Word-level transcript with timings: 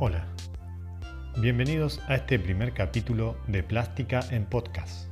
Hola, 0.00 0.28
bienvenidos 1.40 2.00
a 2.06 2.14
este 2.14 2.38
primer 2.38 2.72
capítulo 2.72 3.36
de 3.48 3.64
Plástica 3.64 4.20
en 4.30 4.44
Podcast. 4.44 5.08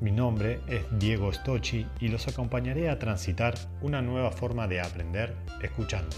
Mi 0.00 0.12
nombre 0.12 0.60
es 0.68 0.84
Diego 1.00 1.32
Stocci 1.32 1.88
y 1.98 2.06
los 2.06 2.28
acompañaré 2.28 2.88
a 2.88 3.00
transitar 3.00 3.54
una 3.80 4.00
nueva 4.00 4.30
forma 4.30 4.68
de 4.68 4.80
aprender 4.80 5.34
escuchando. 5.60 6.14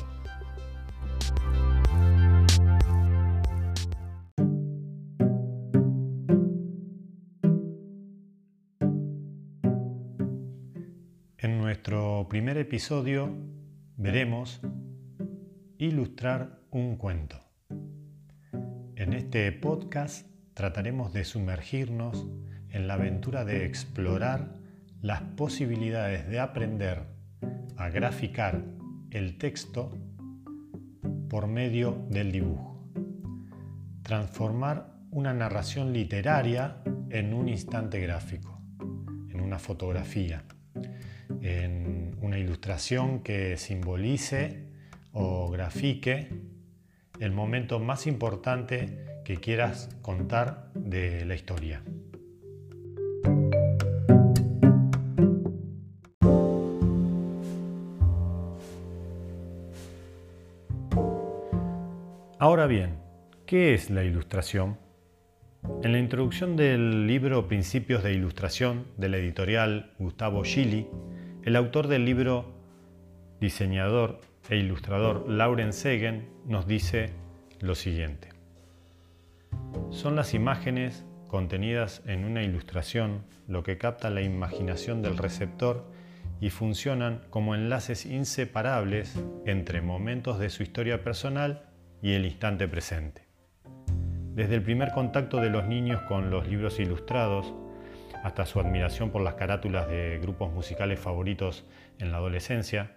En 11.39 11.57
nuestro 11.57 12.26
primer 12.29 12.58
episodio 12.58 13.34
veremos 13.96 14.61
ilustrar 15.79 16.58
un 16.71 16.96
cuento. 16.96 17.43
En 19.04 19.13
este 19.13 19.53
podcast 19.53 20.26
trataremos 20.54 21.12
de 21.12 21.26
sumergirnos 21.26 22.26
en 22.71 22.89
la 22.89 22.95
aventura 22.95 23.45
de 23.45 23.67
explorar 23.67 24.57
las 25.03 25.21
posibilidades 25.21 26.26
de 26.26 26.40
aprender 26.40 27.03
a 27.76 27.90
graficar 27.90 28.64
el 29.11 29.36
texto 29.36 29.93
por 31.29 31.48
medio 31.48 32.06
del 32.09 32.33
dibujo. 32.33 32.83
Transformar 34.00 34.95
una 35.11 35.34
narración 35.34 35.92
literaria 35.92 36.78
en 37.11 37.34
un 37.34 37.50
instante 37.50 38.00
gráfico, 38.00 38.59
en 39.28 39.39
una 39.42 39.59
fotografía, 39.59 40.45
en 41.42 42.17
una 42.23 42.39
ilustración 42.39 43.23
que 43.23 43.59
simbolice 43.59 44.70
o 45.12 45.50
grafique 45.50 46.53
el 47.20 47.33
momento 47.33 47.78
más 47.78 48.07
importante 48.07 49.23
que 49.25 49.37
quieras 49.37 49.89
contar 50.03 50.70
de 50.75 51.25
la 51.25 51.34
historia. 51.34 51.83
Ahora 62.39 62.67
bien, 62.67 62.98
¿qué 63.47 63.73
es 63.73 63.89
la 63.89 64.05
ilustración? 64.05 64.78
En 65.83 65.93
la 65.93 65.99
introducción 65.99 66.56
del 66.56 67.06
libro 67.06 67.49
Principios 67.49 68.03
de 68.03 68.12
Ilustración 68.12 68.87
de 68.99 69.09
la 69.09 69.17
editorial 69.17 69.95
Gustavo 69.99 70.45
Gili, 70.45 70.87
el 71.43 71.56
autor 71.56 71.89
del 71.89 72.05
libro, 72.05 72.53
diseñador 73.41 74.21
e 74.51 74.56
ilustrador 74.59 75.25
Lauren 75.27 75.73
Segen 75.73 76.34
nos 76.47 76.67
dice 76.67 77.11
lo 77.61 77.75
siguiente. 77.75 78.28
Son 79.91 80.17
las 80.17 80.34
imágenes 80.34 81.05
contenidas 81.28 82.03
en 82.06 82.25
una 82.25 82.42
ilustración 82.42 83.25
lo 83.48 83.62
que 83.62 83.78
capta 83.78 84.11
la 84.11 84.23
imaginación 84.23 85.03
del 85.03 85.17
receptor 85.17 85.91
y 86.41 86.50
funcionan 86.50 87.22
como 87.31 87.55
enlaces 87.55 88.06
inseparables 88.06 89.19
entre 89.47 89.81
momentos 89.81 90.39
de 90.39 90.50
su 90.50 90.62
historia 90.62 91.03
personal 91.03 91.62
y 92.03 92.12
el 92.12 92.25
instante 92.27 92.69
presente. 92.69 93.22
Desde 94.34 94.56
el 94.56 94.62
primer 94.62 94.92
contacto 94.92 95.41
de 95.41 95.50
los 95.50 95.65
niños 95.67 96.03
con 96.03 96.31
los 96.31 96.48
libros 96.48 96.81
ilustrados, 96.81 97.55
hasta 98.25 98.47
su 98.47 98.59
admiración 98.59 99.11
por 99.11 99.22
las 99.22 99.34
carátulas 99.34 99.89
de 99.89 100.19
grupos 100.20 100.53
musicales 100.53 100.98
favoritos 100.98 101.65
en 101.98 102.11
la 102.11 102.19
adolescencia, 102.19 102.92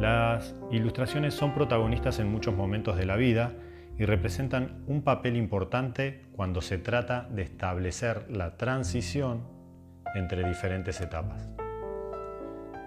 las 0.00 0.54
ilustraciones 0.70 1.34
son 1.34 1.54
protagonistas 1.54 2.18
en 2.18 2.30
muchos 2.30 2.54
momentos 2.54 2.96
de 2.96 3.06
la 3.06 3.16
vida 3.16 3.52
y 3.98 4.04
representan 4.04 4.82
un 4.86 5.02
papel 5.02 5.36
importante 5.36 6.22
cuando 6.32 6.60
se 6.60 6.78
trata 6.78 7.28
de 7.30 7.42
establecer 7.42 8.26
la 8.30 8.56
transición 8.56 9.46
entre 10.14 10.46
diferentes 10.46 11.00
etapas. 11.00 11.48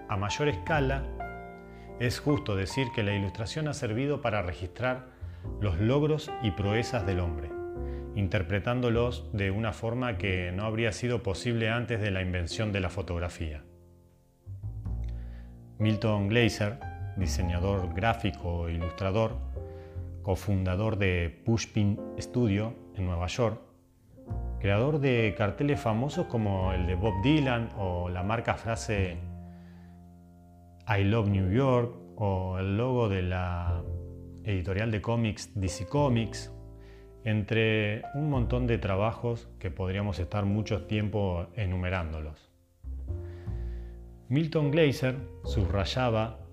A 0.08 0.16
mayor 0.16 0.48
escala, 0.48 1.04
es 1.98 2.20
justo 2.20 2.56
decir 2.56 2.88
que 2.94 3.02
la 3.02 3.14
ilustración 3.14 3.68
ha 3.68 3.72
servido 3.72 4.20
para 4.20 4.42
registrar 4.42 5.06
los 5.60 5.78
logros 5.80 6.30
y 6.42 6.50
proezas 6.50 7.06
del 7.06 7.20
hombre, 7.20 7.50
interpretándolos 8.14 9.30
de 9.32 9.50
una 9.50 9.72
forma 9.72 10.18
que 10.18 10.52
no 10.52 10.64
habría 10.64 10.92
sido 10.92 11.22
posible 11.22 11.70
antes 11.70 12.00
de 12.00 12.10
la 12.10 12.22
invención 12.22 12.72
de 12.72 12.80
la 12.80 12.90
fotografía. 12.90 13.64
Milton 15.78 16.28
Glaser 16.28 16.78
diseñador 17.16 17.92
gráfico 17.94 18.68
e 18.68 18.74
ilustrador, 18.74 19.36
cofundador 20.22 20.98
de 20.98 21.42
Pushpin 21.44 21.98
Studio 22.18 22.74
en 22.94 23.06
Nueva 23.06 23.26
York, 23.26 23.60
creador 24.60 24.98
de 24.98 25.34
carteles 25.36 25.80
famosos 25.80 26.26
como 26.26 26.72
el 26.72 26.86
de 26.86 26.94
Bob 26.94 27.22
Dylan 27.22 27.70
o 27.78 28.08
la 28.08 28.22
marca 28.22 28.54
frase 28.54 29.16
I 30.88 31.04
Love 31.04 31.28
New 31.28 31.50
York 31.52 31.94
o 32.16 32.58
el 32.58 32.76
logo 32.76 33.08
de 33.08 33.22
la 33.22 33.82
editorial 34.44 34.90
de 34.90 35.02
cómics 35.02 35.50
DC 35.54 35.86
Comics, 35.86 36.52
entre 37.24 38.02
un 38.14 38.30
montón 38.30 38.66
de 38.68 38.78
trabajos 38.78 39.48
que 39.58 39.70
podríamos 39.70 40.20
estar 40.20 40.44
mucho 40.44 40.86
tiempo 40.86 41.48
enumerándolos. 41.56 42.52
Milton 44.28 44.70
Glaser 44.70 45.16
subrayaba 45.44 46.45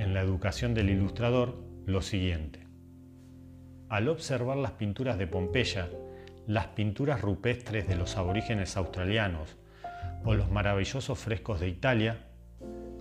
en 0.00 0.14
la 0.14 0.22
educación 0.22 0.72
del 0.72 0.88
ilustrador 0.88 1.62
lo 1.84 2.00
siguiente. 2.00 2.66
Al 3.90 4.08
observar 4.08 4.56
las 4.56 4.72
pinturas 4.72 5.18
de 5.18 5.26
Pompeya, 5.26 5.90
las 6.46 6.68
pinturas 6.68 7.20
rupestres 7.20 7.86
de 7.86 7.96
los 7.96 8.16
aborígenes 8.16 8.78
australianos 8.78 9.58
o 10.24 10.34
los 10.34 10.50
maravillosos 10.50 11.18
frescos 11.18 11.60
de 11.60 11.68
Italia, 11.68 12.28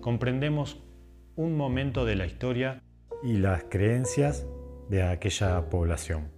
comprendemos 0.01 0.83
un 1.37 1.55
momento 1.55 2.03
de 2.03 2.17
la 2.17 2.25
historia 2.25 2.83
y 3.23 3.37
las 3.37 3.63
creencias 3.69 4.45
de 4.89 5.03
aquella 5.03 5.69
población. 5.69 6.31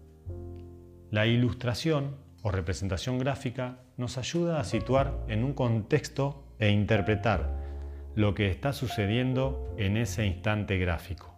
La 1.09 1.25
ilustración 1.25 2.17
o 2.43 2.51
representación 2.51 3.17
gráfica 3.17 3.79
nos 3.97 4.19
ayuda 4.19 4.59
a 4.59 4.63
situar 4.63 5.25
en 5.27 5.43
un 5.43 5.53
contexto 5.53 6.43
e 6.59 6.69
interpretar 6.69 7.60
lo 8.15 8.33
que 8.33 8.49
está 8.49 8.73
sucediendo 8.73 9.73
en 9.77 9.97
ese 9.97 10.25
instante 10.25 10.77
gráfico. 10.77 11.31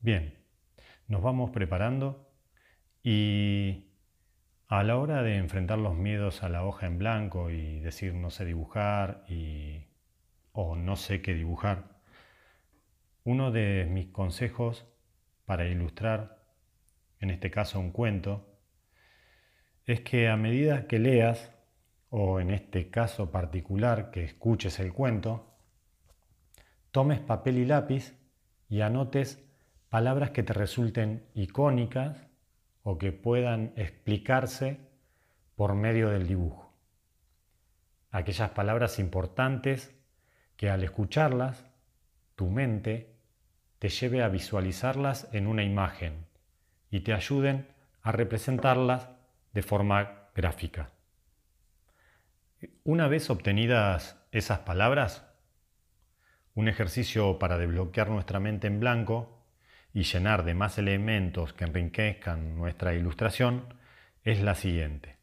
Bien, 0.00 0.34
nos 1.06 1.22
vamos 1.22 1.50
preparando 1.50 2.30
y 3.02 3.92
a 4.66 4.82
la 4.82 4.98
hora 4.98 5.22
de 5.22 5.36
enfrentar 5.36 5.78
los 5.78 5.94
miedos 5.94 6.42
a 6.42 6.48
la 6.48 6.64
hoja 6.64 6.86
en 6.86 6.98
blanco 6.98 7.50
y 7.50 7.80
decir 7.80 8.14
no 8.14 8.30
sé 8.30 8.44
dibujar 8.44 9.24
y, 9.28 9.86
o 10.52 10.76
no 10.76 10.96
sé 10.96 11.22
qué 11.22 11.34
dibujar, 11.34 12.00
uno 13.22 13.50
de 13.50 13.86
mis 13.88 14.08
consejos 14.08 14.86
para 15.46 15.66
ilustrar, 15.66 16.44
en 17.20 17.30
este 17.30 17.50
caso 17.50 17.80
un 17.80 17.92
cuento, 17.92 18.53
es 19.86 20.00
que 20.00 20.28
a 20.28 20.36
medida 20.36 20.86
que 20.86 20.98
leas, 20.98 21.50
o 22.10 22.40
en 22.40 22.50
este 22.50 22.90
caso 22.90 23.30
particular 23.30 24.10
que 24.10 24.24
escuches 24.24 24.78
el 24.80 24.92
cuento, 24.92 25.54
tomes 26.90 27.20
papel 27.20 27.58
y 27.58 27.64
lápiz 27.64 28.14
y 28.68 28.80
anotes 28.80 29.44
palabras 29.88 30.30
que 30.30 30.42
te 30.42 30.52
resulten 30.52 31.26
icónicas 31.34 32.26
o 32.82 32.98
que 32.98 33.12
puedan 33.12 33.72
explicarse 33.76 34.78
por 35.56 35.74
medio 35.74 36.10
del 36.10 36.26
dibujo. 36.26 36.72
Aquellas 38.10 38.50
palabras 38.50 38.98
importantes 38.98 39.94
que 40.56 40.70
al 40.70 40.84
escucharlas, 40.84 41.66
tu 42.36 42.48
mente 42.48 43.14
te 43.78 43.88
lleve 43.88 44.22
a 44.22 44.28
visualizarlas 44.28 45.28
en 45.32 45.46
una 45.46 45.64
imagen 45.64 46.26
y 46.90 47.00
te 47.00 47.12
ayuden 47.12 47.66
a 48.02 48.12
representarlas 48.12 49.08
de 49.54 49.62
forma 49.62 50.28
gráfica. 50.34 50.90
Una 52.82 53.08
vez 53.08 53.30
obtenidas 53.30 54.16
esas 54.32 54.60
palabras, 54.60 55.24
un 56.54 56.68
ejercicio 56.68 57.38
para 57.38 57.58
desbloquear 57.58 58.10
nuestra 58.10 58.40
mente 58.40 58.66
en 58.66 58.80
blanco 58.80 59.44
y 59.92 60.02
llenar 60.02 60.44
de 60.44 60.54
más 60.54 60.78
elementos 60.78 61.52
que 61.52 61.64
enriquezcan 61.64 62.56
nuestra 62.56 62.94
ilustración 62.94 63.74
es 64.24 64.40
la 64.40 64.54
siguiente. 64.54 65.16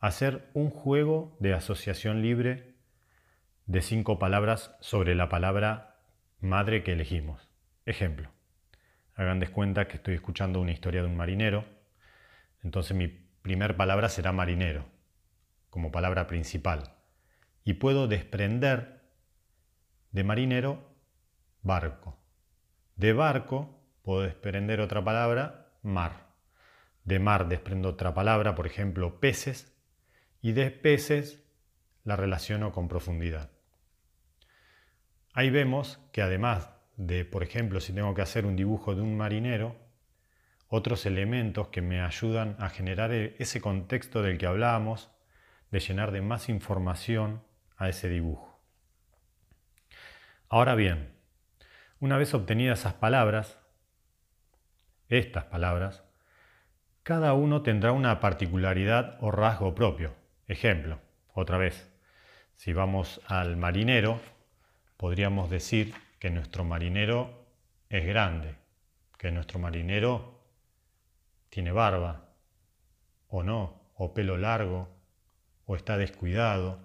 Hacer 0.00 0.48
un 0.54 0.70
juego 0.70 1.36
de 1.40 1.54
asociación 1.54 2.22
libre 2.22 2.74
de 3.66 3.82
cinco 3.82 4.18
palabras 4.18 4.76
sobre 4.80 5.14
la 5.14 5.28
palabra 5.28 5.96
madre 6.40 6.82
que 6.82 6.92
elegimos. 6.92 7.48
Ejemplo. 7.86 8.30
Hagan 9.14 9.40
de 9.40 9.48
cuenta 9.48 9.86
que 9.86 9.96
estoy 9.96 10.14
escuchando 10.14 10.60
una 10.60 10.72
historia 10.72 11.02
de 11.02 11.08
un 11.08 11.16
marinero. 11.16 11.64
Entonces 12.62 12.96
mi 12.96 13.29
primer 13.42 13.76
palabra 13.76 14.08
será 14.08 14.32
marinero, 14.32 14.84
como 15.70 15.90
palabra 15.90 16.26
principal. 16.26 16.96
Y 17.64 17.74
puedo 17.74 18.08
desprender 18.08 19.02
de 20.12 20.24
marinero 20.24 20.90
barco. 21.62 22.18
De 22.96 23.12
barco 23.12 23.80
puedo 24.02 24.22
desprender 24.22 24.80
otra 24.80 25.04
palabra, 25.04 25.72
mar. 25.82 26.28
De 27.04 27.18
mar 27.18 27.48
desprendo 27.48 27.90
otra 27.90 28.14
palabra, 28.14 28.54
por 28.54 28.66
ejemplo, 28.66 29.20
peces. 29.20 29.72
Y 30.42 30.52
de 30.52 30.70
peces 30.70 31.44
la 32.04 32.16
relaciono 32.16 32.72
con 32.72 32.88
profundidad. 32.88 33.50
Ahí 35.32 35.50
vemos 35.50 36.00
que 36.12 36.22
además 36.22 36.70
de, 36.96 37.24
por 37.24 37.42
ejemplo, 37.42 37.80
si 37.80 37.92
tengo 37.92 38.14
que 38.14 38.22
hacer 38.22 38.46
un 38.46 38.56
dibujo 38.56 38.94
de 38.94 39.02
un 39.02 39.16
marinero, 39.16 39.76
otros 40.70 41.04
elementos 41.04 41.68
que 41.68 41.82
me 41.82 42.00
ayudan 42.00 42.56
a 42.60 42.70
generar 42.70 43.12
e-, 43.12 43.34
ese 43.38 43.60
contexto 43.60 44.22
del 44.22 44.38
que 44.38 44.46
hablábamos, 44.46 45.10
de 45.70 45.80
llenar 45.80 46.12
de 46.12 46.22
más 46.22 46.48
información 46.48 47.42
a 47.76 47.88
ese 47.88 48.08
dibujo. 48.08 48.58
Ahora 50.48 50.74
bien, 50.74 51.12
una 51.98 52.16
vez 52.16 52.32
obtenidas 52.34 52.80
esas 52.80 52.94
palabras, 52.94 53.58
estas 55.08 55.44
palabras, 55.44 56.04
cada 57.02 57.34
uno 57.34 57.62
tendrá 57.62 57.92
una 57.92 58.20
particularidad 58.20 59.18
o 59.20 59.30
rasgo 59.30 59.74
propio. 59.74 60.14
Ejemplo, 60.46 61.00
otra 61.34 61.58
vez, 61.58 61.90
si 62.56 62.72
vamos 62.72 63.20
al 63.26 63.56
marinero, 63.56 64.20
podríamos 64.96 65.50
decir 65.50 65.94
que 66.20 66.30
nuestro 66.30 66.62
marinero 66.64 67.46
es 67.88 68.06
grande, 68.06 68.54
que 69.18 69.32
nuestro 69.32 69.58
marinero 69.58 70.39
tiene 71.50 71.72
barba, 71.72 72.30
o 73.28 73.42
no, 73.42 73.82
o 73.96 74.14
pelo 74.14 74.38
largo, 74.38 74.88
o 75.66 75.76
está 75.76 75.98
descuidado, 75.98 76.78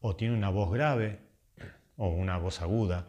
o 0.00 0.16
tiene 0.16 0.34
una 0.34 0.50
voz 0.50 0.72
grave, 0.72 1.20
o 1.96 2.08
una 2.08 2.38
voz 2.38 2.62
aguda. 2.62 3.08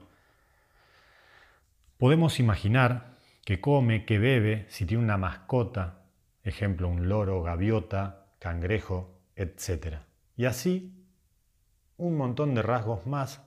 Podemos 1.97 2.39
imaginar 2.39 3.17
que 3.45 3.61
come, 3.61 4.05
que 4.05 4.17
bebe, 4.17 4.65
si 4.69 4.85
tiene 4.85 5.03
una 5.03 5.17
mascota, 5.17 6.05
ejemplo 6.43 6.87
un 6.87 7.07
loro, 7.07 7.43
gaviota, 7.43 8.27
cangrejo, 8.39 9.19
etc. 9.35 9.99
Y 10.35 10.45
así 10.45 11.05
un 11.97 12.17
montón 12.17 12.55
de 12.55 12.61
rasgos 12.61 13.05
más 13.05 13.41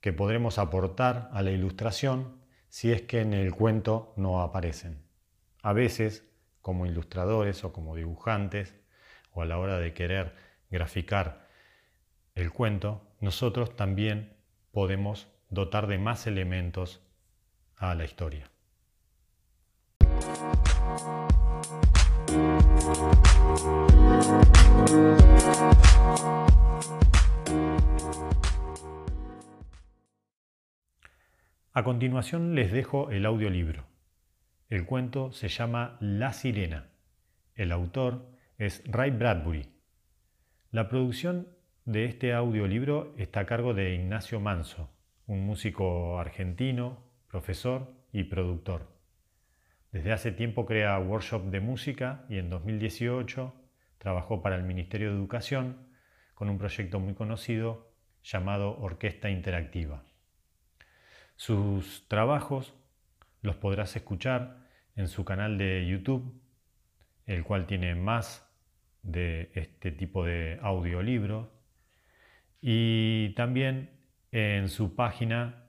que 0.00 0.12
podremos 0.12 0.58
aportar 0.58 1.30
a 1.32 1.42
la 1.42 1.50
ilustración 1.50 2.36
si 2.68 2.92
es 2.92 3.02
que 3.02 3.20
en 3.20 3.32
el 3.32 3.54
cuento 3.54 4.12
no 4.16 4.42
aparecen. 4.42 5.03
A 5.64 5.72
veces, 5.72 6.30
como 6.60 6.84
ilustradores 6.84 7.64
o 7.64 7.72
como 7.72 7.96
dibujantes, 7.96 8.74
o 9.32 9.40
a 9.40 9.46
la 9.46 9.56
hora 9.56 9.78
de 9.78 9.94
querer 9.94 10.34
graficar 10.68 11.48
el 12.34 12.52
cuento, 12.52 13.00
nosotros 13.20 13.74
también 13.74 14.36
podemos 14.72 15.26
dotar 15.48 15.86
de 15.86 15.96
más 15.96 16.26
elementos 16.26 17.00
a 17.76 17.94
la 17.94 18.04
historia. 18.04 18.50
A 31.72 31.82
continuación 31.82 32.54
les 32.54 32.70
dejo 32.70 33.10
el 33.10 33.24
audiolibro. 33.24 33.93
El 34.74 34.86
cuento 34.86 35.30
se 35.30 35.46
llama 35.46 35.96
La 36.00 36.32
Sirena. 36.32 36.88
El 37.54 37.70
autor 37.70 38.26
es 38.58 38.82
Ray 38.84 39.12
Bradbury. 39.12 39.68
La 40.72 40.88
producción 40.88 41.46
de 41.84 42.06
este 42.06 42.32
audiolibro 42.32 43.14
está 43.16 43.38
a 43.38 43.46
cargo 43.46 43.72
de 43.72 43.94
Ignacio 43.94 44.40
Manso, 44.40 44.90
un 45.28 45.46
músico 45.46 46.18
argentino, 46.18 47.04
profesor 47.28 47.94
y 48.10 48.24
productor. 48.24 48.90
Desde 49.92 50.10
hace 50.10 50.32
tiempo 50.32 50.66
crea 50.66 50.98
workshop 50.98 51.52
de 51.52 51.60
música 51.60 52.24
y 52.28 52.38
en 52.38 52.50
2018 52.50 53.54
trabajó 53.98 54.42
para 54.42 54.56
el 54.56 54.64
Ministerio 54.64 55.10
de 55.10 55.16
Educación 55.16 55.86
con 56.34 56.50
un 56.50 56.58
proyecto 56.58 56.98
muy 56.98 57.14
conocido 57.14 57.92
llamado 58.24 58.76
Orquesta 58.80 59.30
Interactiva. 59.30 60.02
Sus 61.36 62.08
trabajos 62.08 62.74
los 63.40 63.54
podrás 63.54 63.94
escuchar 63.94 64.63
en 64.96 65.08
su 65.08 65.24
canal 65.24 65.58
de 65.58 65.86
YouTube, 65.86 66.40
el 67.26 67.44
cual 67.44 67.66
tiene 67.66 67.94
más 67.94 68.50
de 69.02 69.50
este 69.54 69.92
tipo 69.92 70.24
de 70.24 70.58
audiolibros, 70.62 71.48
y 72.60 73.34
también 73.34 73.90
en 74.32 74.68
su 74.68 74.96
página 74.96 75.64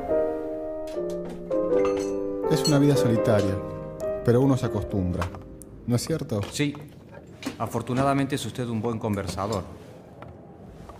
Es 2.49 2.65
una 2.67 2.79
vida 2.79 2.95
solitaria, 2.95 3.53
pero 4.23 4.39
uno 4.39 4.55
se 4.55 4.67
acostumbra, 4.67 5.27
¿no 5.85 5.97
es 5.97 6.05
cierto? 6.05 6.39
Sí, 6.51 6.73
afortunadamente 7.59 8.35
es 8.35 8.45
usted 8.45 8.67
un 8.69 8.81
buen 8.81 8.97
conversador. 8.97 9.63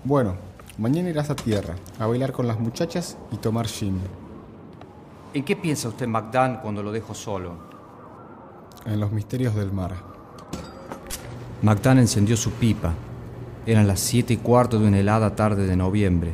Bueno, 0.03 0.35
mañana 0.77 1.09
irás 1.09 1.29
a 1.29 1.35
tierra 1.35 1.75
a 1.97 2.07
bailar 2.07 2.33
con 2.33 2.45
las 2.45 2.59
muchachas 2.59 3.17
y 3.31 3.37
tomar 3.37 3.67
gin. 3.67 4.01
¿En 5.33 5.45
qué 5.45 5.55
piensa 5.55 5.87
usted, 5.87 6.07
Magdán, 6.07 6.59
cuando 6.61 6.83
lo 6.83 6.91
dejo 6.91 7.13
solo? 7.13 7.53
En 8.85 8.99
los 8.99 9.11
misterios 9.11 9.55
del 9.55 9.71
mar. 9.71 10.14
Magdán 11.65 11.97
encendió 11.97 12.37
su 12.37 12.51
pipa. 12.51 12.93
Eran 13.65 13.87
las 13.87 13.99
siete 13.99 14.35
y 14.35 14.37
cuarto 14.37 14.77
de 14.77 14.87
una 14.87 14.99
helada 14.99 15.35
tarde 15.35 15.65
de 15.65 15.75
noviembre. 15.75 16.31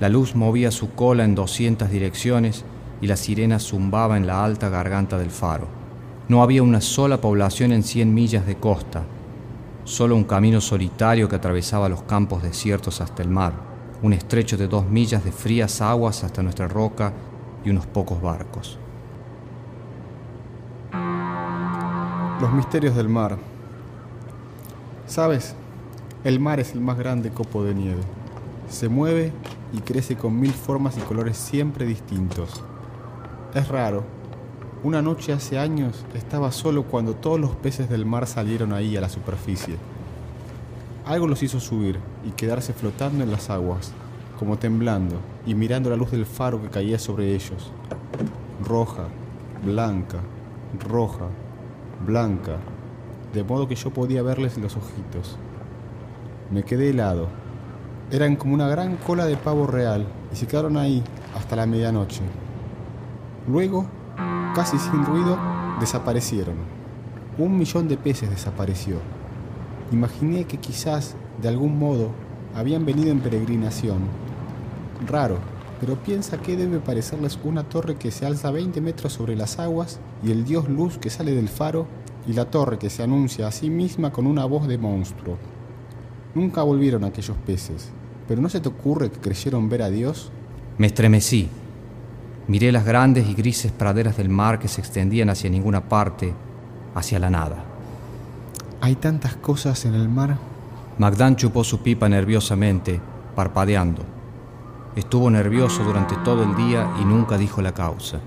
La 0.00 0.08
luz 0.08 0.34
movía 0.34 0.70
su 0.70 0.94
cola 0.94 1.26
en 1.26 1.34
doscientas 1.34 1.90
direcciones 1.90 2.64
y 3.02 3.08
la 3.08 3.18
sirena 3.18 3.58
zumbaba 3.58 4.16
en 4.16 4.26
la 4.26 4.42
alta 4.42 4.70
garganta 4.70 5.18
del 5.18 5.28
faro. 5.28 5.68
No 6.28 6.42
había 6.42 6.62
una 6.62 6.80
sola 6.80 7.20
población 7.20 7.72
en 7.72 7.82
cien 7.82 8.14
millas 8.14 8.46
de 8.46 8.56
costa, 8.56 9.02
solo 9.84 10.16
un 10.16 10.24
camino 10.24 10.62
solitario 10.62 11.28
que 11.28 11.36
atravesaba 11.36 11.90
los 11.90 12.04
campos 12.04 12.42
desiertos 12.42 13.02
hasta 13.02 13.22
el 13.22 13.28
mar, 13.28 13.52
un 14.00 14.14
estrecho 14.14 14.56
de 14.56 14.66
dos 14.66 14.88
millas 14.88 15.26
de 15.26 15.32
frías 15.32 15.82
aguas 15.82 16.24
hasta 16.24 16.42
nuestra 16.42 16.68
roca 16.68 17.12
y 17.66 17.68
unos 17.68 17.84
pocos 17.84 18.22
barcos. 18.22 18.78
Los 22.40 22.50
misterios 22.54 22.96
del 22.96 23.10
mar. 23.10 23.57
¿Sabes? 25.08 25.54
El 26.22 26.38
mar 26.38 26.60
es 26.60 26.74
el 26.74 26.82
más 26.82 26.98
grande 26.98 27.30
copo 27.30 27.64
de 27.64 27.74
nieve. 27.74 28.02
Se 28.68 28.90
mueve 28.90 29.32
y 29.72 29.80
crece 29.80 30.16
con 30.16 30.38
mil 30.38 30.52
formas 30.52 30.98
y 30.98 31.00
colores 31.00 31.38
siempre 31.38 31.86
distintos. 31.86 32.62
Es 33.54 33.68
raro, 33.68 34.04
Una 34.84 35.02
noche 35.02 35.32
hace 35.32 35.58
años 35.58 36.04
estaba 36.14 36.52
solo 36.52 36.84
cuando 36.84 37.14
todos 37.14 37.40
los 37.40 37.56
peces 37.56 37.88
del 37.88 38.06
mar 38.06 38.28
salieron 38.28 38.72
ahí 38.72 38.96
a 38.96 39.00
la 39.00 39.08
superficie. 39.08 39.76
Algo 41.04 41.26
los 41.26 41.42
hizo 41.42 41.58
subir 41.58 41.98
y 42.24 42.30
quedarse 42.30 42.72
flotando 42.74 43.24
en 43.24 43.32
las 43.32 43.50
aguas, 43.50 43.92
como 44.38 44.58
temblando 44.58 45.16
y 45.46 45.54
mirando 45.54 45.90
la 45.90 45.96
luz 45.96 46.12
del 46.12 46.26
faro 46.26 46.62
que 46.62 46.68
caía 46.68 46.98
sobre 47.00 47.34
ellos. 47.34 47.72
Roja, 48.64 49.08
blanca, 49.64 50.18
roja, 50.88 51.26
blanca, 52.06 52.58
de 53.32 53.44
modo 53.44 53.68
que 53.68 53.74
yo 53.74 53.90
podía 53.90 54.22
verles 54.22 54.58
los 54.58 54.76
ojitos. 54.76 55.36
Me 56.50 56.62
quedé 56.62 56.90
helado. 56.90 57.28
Eran 58.10 58.36
como 58.36 58.54
una 58.54 58.68
gran 58.68 58.96
cola 58.96 59.26
de 59.26 59.36
pavo 59.36 59.66
real 59.66 60.06
y 60.32 60.36
se 60.36 60.46
quedaron 60.46 60.76
ahí 60.76 61.02
hasta 61.34 61.56
la 61.56 61.66
medianoche. 61.66 62.22
Luego 63.46 63.86
casi 64.58 64.76
sin 64.76 65.04
ruido, 65.04 65.38
desaparecieron. 65.78 66.56
Un 67.38 67.56
millón 67.56 67.86
de 67.86 67.96
peces 67.96 68.28
desapareció. 68.28 68.96
Imaginé 69.92 70.46
que 70.46 70.56
quizás, 70.56 71.14
de 71.40 71.46
algún 71.48 71.78
modo, 71.78 72.10
habían 72.56 72.84
venido 72.84 73.12
en 73.12 73.20
peregrinación. 73.20 73.98
Raro, 75.06 75.38
pero 75.80 75.94
piensa 75.94 76.38
que 76.38 76.56
debe 76.56 76.80
parecerles 76.80 77.38
una 77.44 77.62
torre 77.62 77.94
que 77.94 78.10
se 78.10 78.26
alza 78.26 78.50
20 78.50 78.80
metros 78.80 79.12
sobre 79.12 79.36
las 79.36 79.60
aguas 79.60 80.00
y 80.24 80.32
el 80.32 80.44
dios 80.44 80.68
luz 80.68 80.98
que 80.98 81.08
sale 81.08 81.32
del 81.32 81.48
faro 81.48 81.86
y 82.28 82.34
la 82.34 82.44
torre 82.44 82.78
que 82.78 82.90
se 82.90 83.02
anuncia 83.02 83.48
a 83.48 83.52
sí 83.52 83.70
misma 83.70 84.12
con 84.12 84.26
una 84.26 84.44
voz 84.44 84.68
de 84.68 84.76
monstruo. 84.76 85.38
Nunca 86.34 86.62
volvieron 86.62 87.02
aquellos 87.04 87.36
peces, 87.38 87.88
pero 88.28 88.42
¿no 88.42 88.50
se 88.50 88.60
te 88.60 88.68
ocurre 88.68 89.10
que 89.10 89.18
creyeron 89.18 89.70
ver 89.70 89.82
a 89.82 89.88
Dios? 89.88 90.30
Me 90.76 90.86
estremecí. 90.88 91.48
Miré 92.46 92.70
las 92.70 92.84
grandes 92.84 93.26
y 93.26 93.34
grises 93.34 93.72
praderas 93.72 94.18
del 94.18 94.28
mar 94.28 94.58
que 94.58 94.68
se 94.68 94.80
extendían 94.82 95.30
hacia 95.30 95.48
ninguna 95.48 95.88
parte, 95.88 96.34
hacia 96.94 97.18
la 97.18 97.30
nada. 97.30 97.64
Hay 98.82 98.96
tantas 98.96 99.34
cosas 99.36 99.86
en 99.86 99.94
el 99.94 100.08
mar. 100.08 100.36
Magdán 100.98 101.36
chupó 101.36 101.64
su 101.64 101.80
pipa 101.80 102.08
nerviosamente, 102.08 103.00
parpadeando. 103.34 104.02
Estuvo 104.96 105.30
nervioso 105.30 105.82
durante 105.82 106.16
todo 106.18 106.42
el 106.42 106.54
día 106.56 106.90
y 107.00 107.04
nunca 107.04 107.38
dijo 107.38 107.62
la 107.62 107.72
causa. 107.72 108.20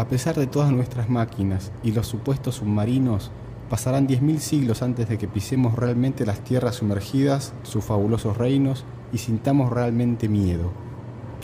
A 0.00 0.08
pesar 0.08 0.34
de 0.34 0.46
todas 0.46 0.72
nuestras 0.72 1.10
máquinas 1.10 1.72
y 1.82 1.92
los 1.92 2.06
supuestos 2.06 2.54
submarinos, 2.54 3.30
pasarán 3.68 4.08
10.000 4.08 4.38
siglos 4.38 4.80
antes 4.80 5.10
de 5.10 5.18
que 5.18 5.28
pisemos 5.28 5.76
realmente 5.76 6.24
las 6.24 6.40
tierras 6.40 6.76
sumergidas, 6.76 7.52
sus 7.64 7.84
fabulosos 7.84 8.38
reinos, 8.38 8.86
y 9.12 9.18
sintamos 9.18 9.70
realmente 9.70 10.26
miedo. 10.26 10.72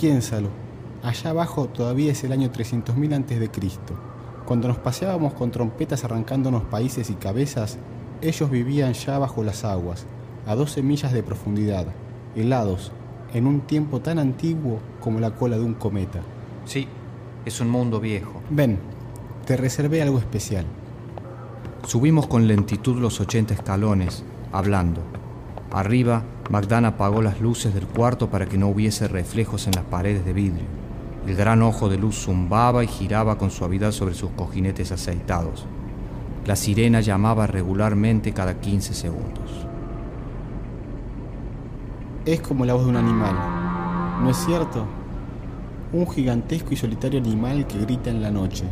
Piénsalo, 0.01 0.49
Allá 1.03 1.31
abajo 1.31 1.67
todavía 1.69 2.13
es 2.13 2.25
el 2.25 2.33
año 2.33 2.51
300.000 2.51 3.27
a.C. 3.27 3.51
Cuando 4.47 4.69
nos 4.69 4.79
paseábamos 4.79 5.35
con 5.35 5.51
trompetas 5.51 6.05
arrancándonos 6.05 6.65
países 6.65 7.11
y 7.11 7.15
cabezas, 7.15 7.77
ellos 8.23 8.51
vivían 8.51 8.95
ya 8.95 9.19
bajo 9.19 9.45
las 9.45 9.65
aguas, 9.65 10.07
a 10.47 10.55
12 10.55 10.83
millas 10.83 11.13
de 11.13 11.23
profundidad, 11.23 11.89
helados, 12.35 12.91
en 13.35 13.47
un 13.47 13.61
tiempo 13.61 14.01
tan 14.01 14.19
antiguo 14.19 14.81
como 15.01 15.21
la 15.21 15.33
cola 15.35 15.59
de 15.59 15.65
un 15.65 15.75
cometa. 15.75 16.23
Sí, 16.65 16.89
es 17.47 17.61
un 17.61 17.71
mundo 17.71 18.01
viejo. 18.01 18.43
Ven, 18.51 18.79
te 19.47 19.57
reservé 19.57 20.03
algo 20.03 20.19
especial. 20.19 20.67
Subimos 21.87 22.27
con 22.27 22.49
lentitud 22.49 23.01
los 23.01 23.21
80 23.21 23.55
escalones, 23.55 24.25
hablando. 24.53 25.01
Arriba, 25.71 26.25
Magdana 26.51 26.89
apagó 26.89 27.23
las 27.23 27.41
luces 27.41 27.73
del 27.73 27.87
cuarto 27.87 28.29
para 28.29 28.47
que 28.47 28.59
no 28.59 28.69
hubiese 28.69 29.07
reflejos 29.07 29.69
en 29.69 29.75
las 29.77 29.85
paredes 29.85 30.25
de 30.25 30.33
vidrio. 30.33 30.65
El 31.27 31.37
gran 31.37 31.63
ojo 31.63 31.89
de 31.89 31.99
luz 31.99 32.17
zumbaba 32.17 32.83
y 32.83 32.89
giraba 32.89 33.39
con 33.39 33.53
suavidad 33.53 33.93
sobre 33.93 34.15
sus 34.15 34.31
cojinetes 34.31 34.91
aceitados. 34.91 35.67
La 36.47 36.57
sirena 36.57 37.01
llamaba 37.01 37.47
regularmente 37.47 38.33
cada 38.33 38.61
15 38.61 38.93
segundos. 38.93 39.67
Es 42.25 42.41
como 42.41 42.65
la 42.65 42.75
voz 42.75 42.85
de 42.85 42.91
un 42.91 42.97
animal, 42.97 43.37
¿no 44.21 44.31
es 44.31 44.37
cierto? 44.37 44.85
Un 45.93 46.11
gigantesco 46.11 46.73
y 46.73 46.77
solitario 46.77 47.21
animal 47.21 47.67
que 47.69 47.79
grita 47.79 48.11
en 48.11 48.21
la 48.21 48.33
noche, 48.33 48.65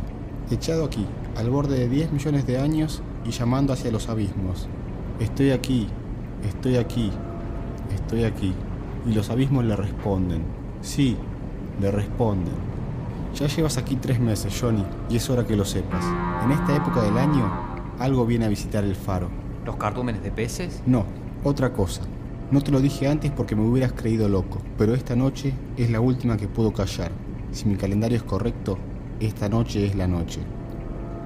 echado 0.50 0.85
aquí, 0.85 1.06
al 1.37 1.49
borde 1.49 1.78
de 1.78 1.88
10 1.88 2.12
millones 2.12 2.44
de 2.44 2.59
años 2.59 3.02
y 3.25 3.30
llamando 3.30 3.73
hacia 3.73 3.92
los 3.92 4.09
abismos. 4.09 4.68
Estoy 5.21 5.52
aquí, 5.52 5.87
estoy 6.44 6.76
aquí, 6.76 7.12
estoy 7.94 8.25
aquí. 8.25 8.52
Y 9.06 9.12
los 9.12 9.30
abismos 9.30 9.64
le 9.64 9.76
responden, 9.76 10.42
sí, 10.80 11.16
le 11.80 11.92
responden. 11.92 12.54
Ya 13.35 13.47
llevas 13.47 13.78
aquí 13.78 13.97
tres 13.97 14.18
meses, 14.18 14.59
Johnny, 14.61 14.85
y 15.09 15.16
es 15.16 15.30
hora 15.30 15.47
que 15.47 15.56
lo 15.56 15.64
sepas. 15.64 16.04
En 16.44 16.50
esta 16.50 16.75
época 16.75 17.02
del 17.02 17.16
año, 17.16 17.49
algo 18.00 18.26
viene 18.26 18.47
a 18.47 18.49
visitar 18.49 18.83
el 18.83 18.97
faro. 18.97 19.28
¿Los 19.64 19.76
cardúmenes 19.76 20.23
de 20.23 20.33
peces? 20.33 20.83
No, 20.85 21.04
otra 21.44 21.73
cosa. 21.73 22.02
No 22.50 22.60
te 22.60 22.70
lo 22.70 22.80
dije 22.80 23.08
antes 23.08 23.30
porque 23.30 23.56
me 23.56 23.66
hubieras 23.66 23.92
creído 23.92 24.28
loco, 24.28 24.60
pero 24.76 24.94
esta 24.94 25.16
noche 25.16 25.54
es 25.76 25.90
la 25.90 26.00
última 26.00 26.36
que 26.36 26.46
puedo 26.46 26.72
callar. 26.72 27.10
Si 27.52 27.66
mi 27.66 27.76
calendario 27.76 28.16
es 28.16 28.22
correcto, 28.22 28.78
esta 29.18 29.48
noche 29.48 29.86
es 29.86 29.94
la 29.94 30.06
noche. 30.06 30.40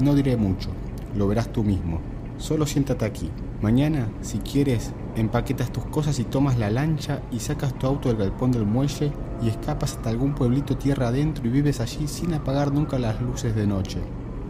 No 0.03 0.15
diré 0.15 0.37
mucho, 0.37 0.71
lo 1.17 1.27
verás 1.27 1.53
tú 1.53 1.65
mismo. 1.65 2.01
Solo 2.39 2.67
siéntate 2.67 3.05
aquí. 3.05 3.31
Mañana, 3.61 4.09
si 4.21 4.39
quieres, 4.39 4.93
empaquetas 5.17 5.73
tus 5.73 5.85
cosas 5.87 6.21
y 6.21 6.25
tomas 6.25 6.57
la 6.57 6.71
lancha 6.71 7.21
y 7.33 7.41
sacas 7.41 7.77
tu 7.77 7.89
auto 7.89 8.09
del 8.09 8.19
galpón 8.19 8.53
del 8.53 8.65
muelle 8.65 9.11
y 9.43 9.49
escapas 9.49 9.97
hasta 9.97 10.11
algún 10.11 10.35
pueblito 10.35 10.77
tierra 10.77 11.09
adentro 11.09 11.45
y 11.47 11.51
vives 11.51 11.81
allí 11.81 12.07
sin 12.07 12.35
apagar 12.35 12.73
nunca 12.73 12.99
las 13.01 13.21
luces 13.21 13.57
de 13.57 13.67
noche. 13.67 13.99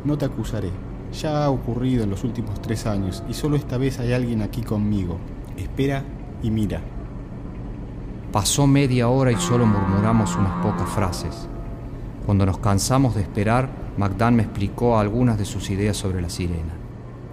No 0.05 0.19
te 0.19 0.27
acusaré. 0.27 0.71
Ya 1.19 1.45
ha 1.45 1.51
ocurrido 1.51 2.05
en 2.05 2.11
los 2.11 2.25
últimos 2.25 2.61
tres 2.61 2.85
años 2.85 3.25
y 3.27 3.33
solo 3.33 3.57
esta 3.57 3.79
vez 3.79 3.99
hay 3.99 4.13
alguien 4.13 4.43
aquí 4.43 4.61
conmigo. 4.61 5.17
Espera 5.57 6.05
y 6.43 6.51
mira. 6.51 6.81
Pasó 8.33 8.67
media 8.67 9.09
hora 9.09 9.33
y 9.33 9.37
solo 9.37 9.67
murmuramos 9.67 10.37
unas 10.37 10.63
pocas 10.63 10.89
frases. 10.89 11.49
Cuando 12.27 12.45
nos 12.45 12.59
cansamos 12.59 13.15
de 13.15 13.23
esperar, 13.23 13.71
Magdán 13.97 14.37
me 14.37 14.43
explicó 14.43 14.99
algunas 14.99 15.39
de 15.39 15.45
sus 15.45 15.71
ideas 15.71 15.97
sobre 15.97 16.21
la 16.21 16.29
sirena. 16.29 16.75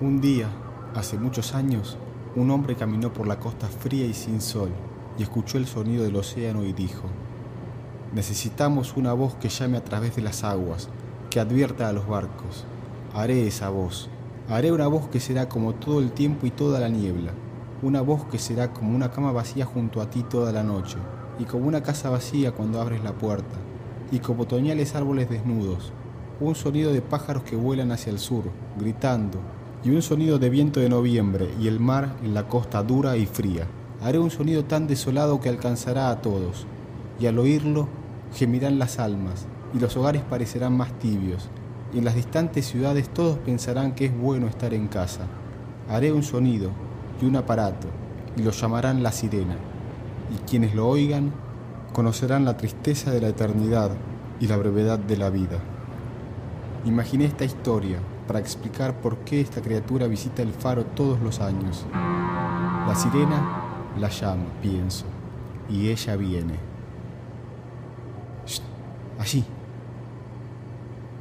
Un 0.02 0.22
día, 0.22 0.48
hace 0.96 1.18
muchos 1.18 1.54
años, 1.54 1.98
un 2.36 2.50
hombre 2.50 2.76
caminó 2.76 3.12
por 3.14 3.28
la 3.28 3.40
costa 3.40 3.68
fría 3.68 4.06
y 4.06 4.14
sin 4.14 4.42
sol 4.42 4.70
y 5.18 5.24
escuchó 5.24 5.58
el 5.58 5.68
sonido 5.68 6.04
del 6.04 6.16
océano 6.16 6.64
y 6.64 6.74
dijo, 6.74 7.04
necesitamos 8.14 8.96
una 8.96 9.14
voz 9.14 9.36
que 9.36 9.50
llame 9.50 9.78
a 9.78 9.84
través 9.84 10.16
de 10.16 10.22
las 10.22 10.44
aguas, 10.44 10.90
que 11.30 11.40
advierta 11.40 11.90
a 11.90 11.94
los 11.94 12.08
barcos. 12.08 12.66
Haré 13.14 13.48
esa 13.48 13.70
voz. 13.70 14.10
Haré 14.50 14.72
una 14.72 14.88
voz 14.88 15.08
que 15.08 15.20
será 15.20 15.50
como 15.50 15.74
todo 15.74 16.00
el 16.00 16.12
tiempo 16.12 16.46
y 16.46 16.52
toda 16.52 16.80
la 16.80 16.90
niebla. 16.90 17.32
Una 17.82 18.00
voz 18.00 18.24
que 18.26 18.40
será 18.40 18.72
como 18.72 18.96
una 18.96 19.12
cama 19.12 19.34
vacía 19.34 19.66
junto 19.66 20.02
a 20.02 20.10
ti 20.10 20.24
toda 20.24 20.54
la 20.54 20.64
noche, 20.64 20.96
y 21.40 21.44
como 21.44 21.68
una 21.68 21.84
casa 21.84 22.10
vacía 22.10 22.54
cuando 22.54 22.80
abres 22.80 23.04
la 23.04 23.12
puerta, 23.12 23.58
y 24.12 24.20
como 24.20 24.44
otoñales 24.44 24.96
árboles 24.96 25.30
desnudos. 25.30 25.92
Un 26.40 26.56
sonido 26.56 26.94
de 26.94 27.02
pájaros 27.02 27.44
que 27.44 27.58
vuelan 27.58 27.92
hacia 27.92 28.12
el 28.12 28.20
sur, 28.20 28.46
gritando, 28.80 29.40
y 29.84 29.90
un 29.90 30.02
sonido 30.02 30.40
de 30.40 30.50
viento 30.50 30.80
de 30.80 30.88
noviembre 30.88 31.50
y 31.60 31.68
el 31.68 31.82
mar 31.82 32.16
en 32.24 32.34
la 32.34 32.48
costa 32.48 32.82
dura 32.82 33.18
y 33.18 33.26
fría. 33.26 33.68
Haré 34.02 34.20
un 34.20 34.32
sonido 34.32 34.64
tan 34.64 34.88
desolado 34.88 35.42
que 35.42 35.50
alcanzará 35.50 36.10
a 36.10 36.22
todos, 36.22 36.66
y 37.20 37.26
al 37.26 37.38
oírlo 37.40 37.90
gemirán 38.34 38.80
las 38.80 39.00
almas, 39.00 39.48
y 39.74 39.80
los 39.80 39.98
hogares 39.98 40.22
parecerán 40.22 40.78
más 40.78 40.98
tibios, 41.00 41.50
y 41.94 41.98
en 41.98 42.06
las 42.06 42.16
distantes 42.16 42.68
ciudades 42.68 43.10
todos 43.10 43.38
pensarán 43.40 43.96
que 43.96 44.06
es 44.06 44.18
bueno 44.18 44.48
estar 44.48 44.74
en 44.74 44.88
casa. 44.88 45.28
Haré 45.90 46.14
un 46.14 46.24
sonido 46.24 46.72
y 47.22 47.26
un 47.26 47.36
aparato, 47.36 47.88
y 48.36 48.44
lo 48.44 48.52
llamarán 48.52 49.04
la 49.04 49.12
sirena, 49.12 49.56
y 50.34 50.38
quienes 50.50 50.76
lo 50.76 50.88
oigan 50.88 51.32
conocerán 51.94 52.46
la 52.46 52.58
tristeza 52.58 53.12
de 53.12 53.22
la 53.22 53.30
eternidad 53.30 53.92
y 54.40 54.48
la 54.48 54.58
brevedad 54.58 55.00
de 55.00 55.18
la 55.18 55.30
vida. 55.30 55.60
Imaginé 56.84 57.26
esta 57.26 57.46
historia 57.46 58.00
para 58.28 58.40
explicar 58.40 58.96
por 58.96 59.18
qué 59.20 59.40
esta 59.42 59.62
criatura 59.62 60.08
visita 60.08 60.42
el 60.42 60.54
faro 60.54 60.86
todos 60.86 61.22
los 61.22 61.40
años. 61.40 61.86
La 62.88 62.96
sirena 62.96 63.62
la 63.98 64.10
llama, 64.10 64.46
pienso, 64.62 65.06
y 65.70 65.90
ella 65.90 66.16
viene. 66.16 66.56
allí. 69.20 69.46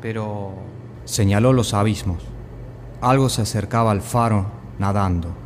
Pero... 0.02 0.54
Señaló 1.04 1.52
los 1.52 1.72
abismos. 1.72 2.22
Algo 3.00 3.28
se 3.28 3.42
acercaba 3.42 3.90
al 3.90 4.00
faro 4.00 4.46
nadando. 4.78 5.43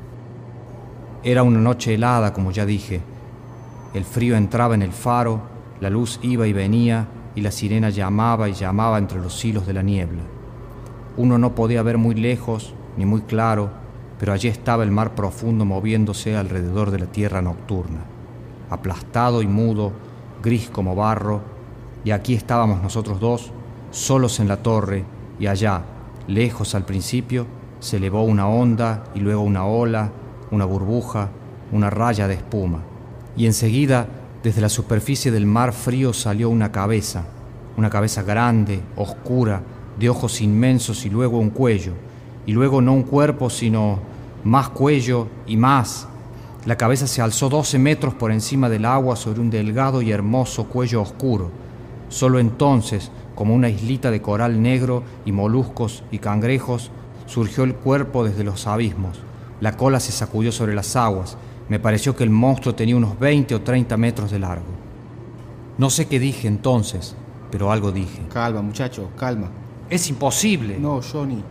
Era 1.24 1.42
una 1.42 1.58
noche 1.58 1.94
helada, 1.94 2.32
como 2.32 2.52
ya 2.52 2.64
dije. 2.64 3.00
El 3.92 4.04
frío 4.04 4.36
entraba 4.36 4.76
en 4.76 4.82
el 4.82 4.92
faro, 4.92 5.40
la 5.80 5.90
luz 5.90 6.20
iba 6.22 6.46
y 6.46 6.52
venía, 6.52 7.08
y 7.34 7.40
la 7.40 7.50
sirena 7.50 7.90
llamaba 7.90 8.48
y 8.48 8.52
llamaba 8.52 8.98
entre 8.98 9.20
los 9.20 9.44
hilos 9.44 9.66
de 9.66 9.72
la 9.72 9.82
niebla. 9.82 10.22
Uno 11.16 11.38
no 11.38 11.54
podía 11.54 11.82
ver 11.82 11.98
muy 11.98 12.14
lejos 12.14 12.72
ni 12.96 13.04
muy 13.04 13.22
claro, 13.22 13.70
pero 14.18 14.32
allí 14.32 14.48
estaba 14.48 14.84
el 14.84 14.92
mar 14.92 15.14
profundo 15.16 15.64
moviéndose 15.64 16.36
alrededor 16.36 16.92
de 16.92 17.00
la 17.00 17.06
tierra 17.06 17.42
nocturna, 17.42 18.00
aplastado 18.70 19.42
y 19.42 19.48
mudo, 19.48 19.92
gris 20.42 20.70
como 20.70 20.94
barro, 20.94 21.40
y 22.04 22.12
aquí 22.12 22.34
estábamos 22.34 22.80
nosotros 22.80 23.18
dos, 23.18 23.52
solos 23.90 24.38
en 24.38 24.48
la 24.48 24.58
torre, 24.58 25.04
y 25.40 25.48
allá, 25.48 25.82
lejos 26.28 26.74
al 26.76 26.84
principio, 26.84 27.46
se 27.80 27.96
elevó 27.96 28.22
una 28.22 28.48
onda 28.48 29.04
y 29.14 29.20
luego 29.20 29.42
una 29.42 29.64
ola, 29.64 30.10
una 30.50 30.64
burbuja, 30.64 31.28
una 31.72 31.90
raya 31.90 32.28
de 32.28 32.34
espuma. 32.34 32.80
Y 33.36 33.46
enseguida, 33.46 34.06
desde 34.42 34.60
la 34.60 34.68
superficie 34.68 35.30
del 35.30 35.46
mar 35.46 35.72
frío 35.72 36.12
salió 36.12 36.48
una 36.50 36.72
cabeza, 36.72 37.24
una 37.76 37.90
cabeza 37.90 38.22
grande, 38.22 38.80
oscura, 38.96 39.62
de 39.98 40.08
ojos 40.08 40.40
inmensos 40.40 41.04
y 41.04 41.10
luego 41.10 41.38
un 41.38 41.50
cuello, 41.50 41.92
y 42.46 42.52
luego 42.52 42.80
no 42.80 42.92
un 42.92 43.02
cuerpo, 43.02 43.50
sino 43.50 43.98
más 44.44 44.68
cuello 44.68 45.28
y 45.46 45.56
más. 45.56 46.08
La 46.64 46.76
cabeza 46.76 47.06
se 47.06 47.22
alzó 47.22 47.48
12 47.48 47.78
metros 47.78 48.14
por 48.14 48.30
encima 48.30 48.68
del 48.68 48.84
agua 48.84 49.16
sobre 49.16 49.40
un 49.40 49.50
delgado 49.50 50.02
y 50.02 50.10
hermoso 50.10 50.64
cuello 50.64 51.02
oscuro. 51.02 51.50
Solo 52.08 52.38
entonces, 52.38 53.10
como 53.34 53.54
una 53.54 53.68
islita 53.68 54.10
de 54.10 54.22
coral 54.22 54.62
negro 54.62 55.02
y 55.24 55.32
moluscos 55.32 56.02
y 56.10 56.18
cangrejos, 56.18 56.90
surgió 57.26 57.64
el 57.64 57.74
cuerpo 57.74 58.24
desde 58.24 58.44
los 58.44 58.66
abismos. 58.66 59.27
La 59.60 59.76
cola 59.76 59.98
se 59.98 60.12
sacudió 60.12 60.52
sobre 60.52 60.74
las 60.74 60.94
aguas. 60.94 61.36
Me 61.68 61.80
pareció 61.80 62.14
que 62.14 62.24
el 62.24 62.30
monstruo 62.30 62.74
tenía 62.74 62.96
unos 62.96 63.18
20 63.18 63.54
o 63.54 63.60
30 63.62 63.96
metros 63.96 64.30
de 64.30 64.38
largo. 64.38 64.66
No 65.78 65.90
sé 65.90 66.06
qué 66.06 66.18
dije 66.18 66.48
entonces, 66.48 67.16
pero 67.50 67.72
algo 67.72 67.92
dije. 67.92 68.22
Calma, 68.32 68.62
muchacho, 68.62 69.10
calma. 69.16 69.50
Es 69.90 70.08
imposible. 70.08 70.78
No, 70.78 71.00
Johnny, 71.02 71.42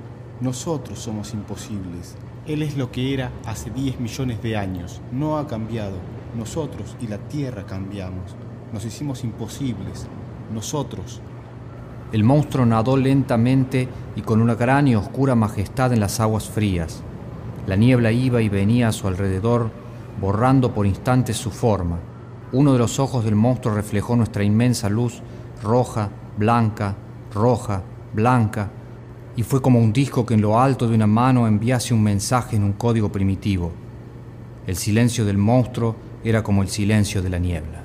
nosotros 0.42 1.00
somos 1.00 1.34
imposibles. 1.34 2.16
Él 2.46 2.62
es 2.62 2.78
lo 2.78 2.92
que 2.92 3.14
era 3.14 3.32
hace 3.46 3.70
10 3.72 4.00
millones 4.00 4.42
de 4.42 4.56
años. 4.56 5.02
No 5.12 5.38
ha 5.38 5.48
cambiado. 5.48 5.98
Nosotros 6.38 6.96
y 7.02 7.08
la 7.08 7.18
Tierra 7.18 7.66
cambiamos. 7.66 8.36
Nos 8.72 8.86
hicimos 8.86 9.24
imposibles. 9.24 10.08
Nosotros. 10.54 11.22
El 12.14 12.24
monstruo 12.24 12.66
nadó 12.66 12.96
lentamente 12.96 13.90
y 14.16 14.22
con 14.22 14.42
una 14.42 14.56
gran 14.56 14.88
y 14.88 14.96
oscura 14.96 15.36
majestad 15.36 15.92
en 15.92 16.00
las 16.00 16.20
aguas 16.22 16.48
frías. 16.48 17.04
La 17.68 17.76
niebla 17.76 18.14
iba 18.14 18.42
y 18.42 18.48
venía 18.48 18.88
a 18.88 18.94
su 18.94 19.08
alrededor, 19.08 19.70
borrando 20.22 20.74
por 20.74 20.88
instantes 20.88 21.36
su 21.36 21.52
forma. 21.52 22.00
Uno 22.54 22.72
de 22.72 22.80
los 22.80 22.98
ojos 22.98 23.26
del 23.26 23.36
monstruo 23.36 23.76
reflejó 23.76 24.16
nuestra 24.16 24.44
inmensa 24.44 24.88
luz, 24.88 25.22
roja, 25.62 26.10
blanca, 26.38 26.96
roja, 27.34 27.84
blanca, 28.14 28.72
y 29.36 29.44
fue 29.44 29.62
como 29.62 29.80
un 29.80 29.92
disco 29.92 30.26
que 30.26 30.36
en 30.36 30.42
lo 30.42 30.60
alto 30.60 30.88
de 30.88 30.96
una 30.96 31.08
mano 31.08 31.46
enviase 31.46 31.94
un 31.94 32.02
mensaje 32.02 32.56
en 32.56 32.64
un 32.64 32.74
código 32.74 33.12
primitivo. 33.12 33.74
El 34.66 34.78
silencio 34.78 35.26
del 35.26 35.38
monstruo 35.38 35.96
era 36.24 36.42
como 36.42 36.62
el 36.62 36.70
silencio 36.70 37.22
de 37.22 37.30
la 37.30 37.38
niebla. 37.38 37.84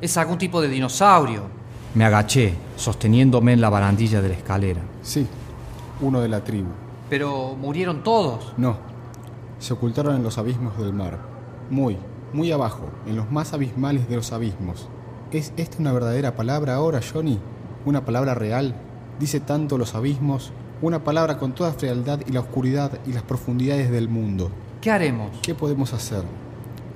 Es 0.00 0.16
algún 0.16 0.38
tipo 0.38 0.62
de 0.62 0.68
dinosaurio. 0.68 1.42
Me 1.94 2.06
agaché, 2.06 2.54
sosteniéndome 2.76 3.52
en 3.52 3.60
la 3.60 3.68
barandilla 3.68 4.22
de 4.22 4.28
la 4.30 4.34
escalera. 4.34 4.80
Sí, 5.02 5.26
uno 6.00 6.20
de 6.20 6.28
la 6.28 6.42
tribu. 6.42 6.87
Pero 7.08 7.54
murieron 7.54 8.02
todos. 8.02 8.52
No, 8.56 8.76
se 9.58 9.72
ocultaron 9.72 10.14
en 10.16 10.22
los 10.22 10.38
abismos 10.38 10.78
del 10.78 10.92
mar. 10.92 11.18
Muy, 11.70 11.96
muy 12.32 12.52
abajo, 12.52 12.90
en 13.06 13.16
los 13.16 13.30
más 13.30 13.52
abismales 13.52 14.08
de 14.08 14.16
los 14.16 14.32
abismos. 14.32 14.88
¿Es 15.32 15.52
esta 15.56 15.78
una 15.78 15.92
verdadera 15.92 16.36
palabra 16.36 16.74
ahora, 16.74 17.00
Johnny? 17.00 17.38
¿Una 17.84 18.04
palabra 18.04 18.34
real? 18.34 18.74
Dice 19.18 19.40
tanto 19.40 19.78
los 19.78 19.94
abismos, 19.94 20.52
una 20.80 21.02
palabra 21.02 21.38
con 21.38 21.54
toda 21.54 21.72
frialdad 21.72 22.20
y 22.26 22.32
la 22.32 22.40
oscuridad 22.40 22.98
y 23.06 23.12
las 23.12 23.22
profundidades 23.22 23.90
del 23.90 24.08
mundo. 24.08 24.50
¿Qué 24.80 24.90
haremos? 24.90 25.30
¿Qué 25.42 25.54
podemos 25.54 25.92
hacer? 25.92 26.22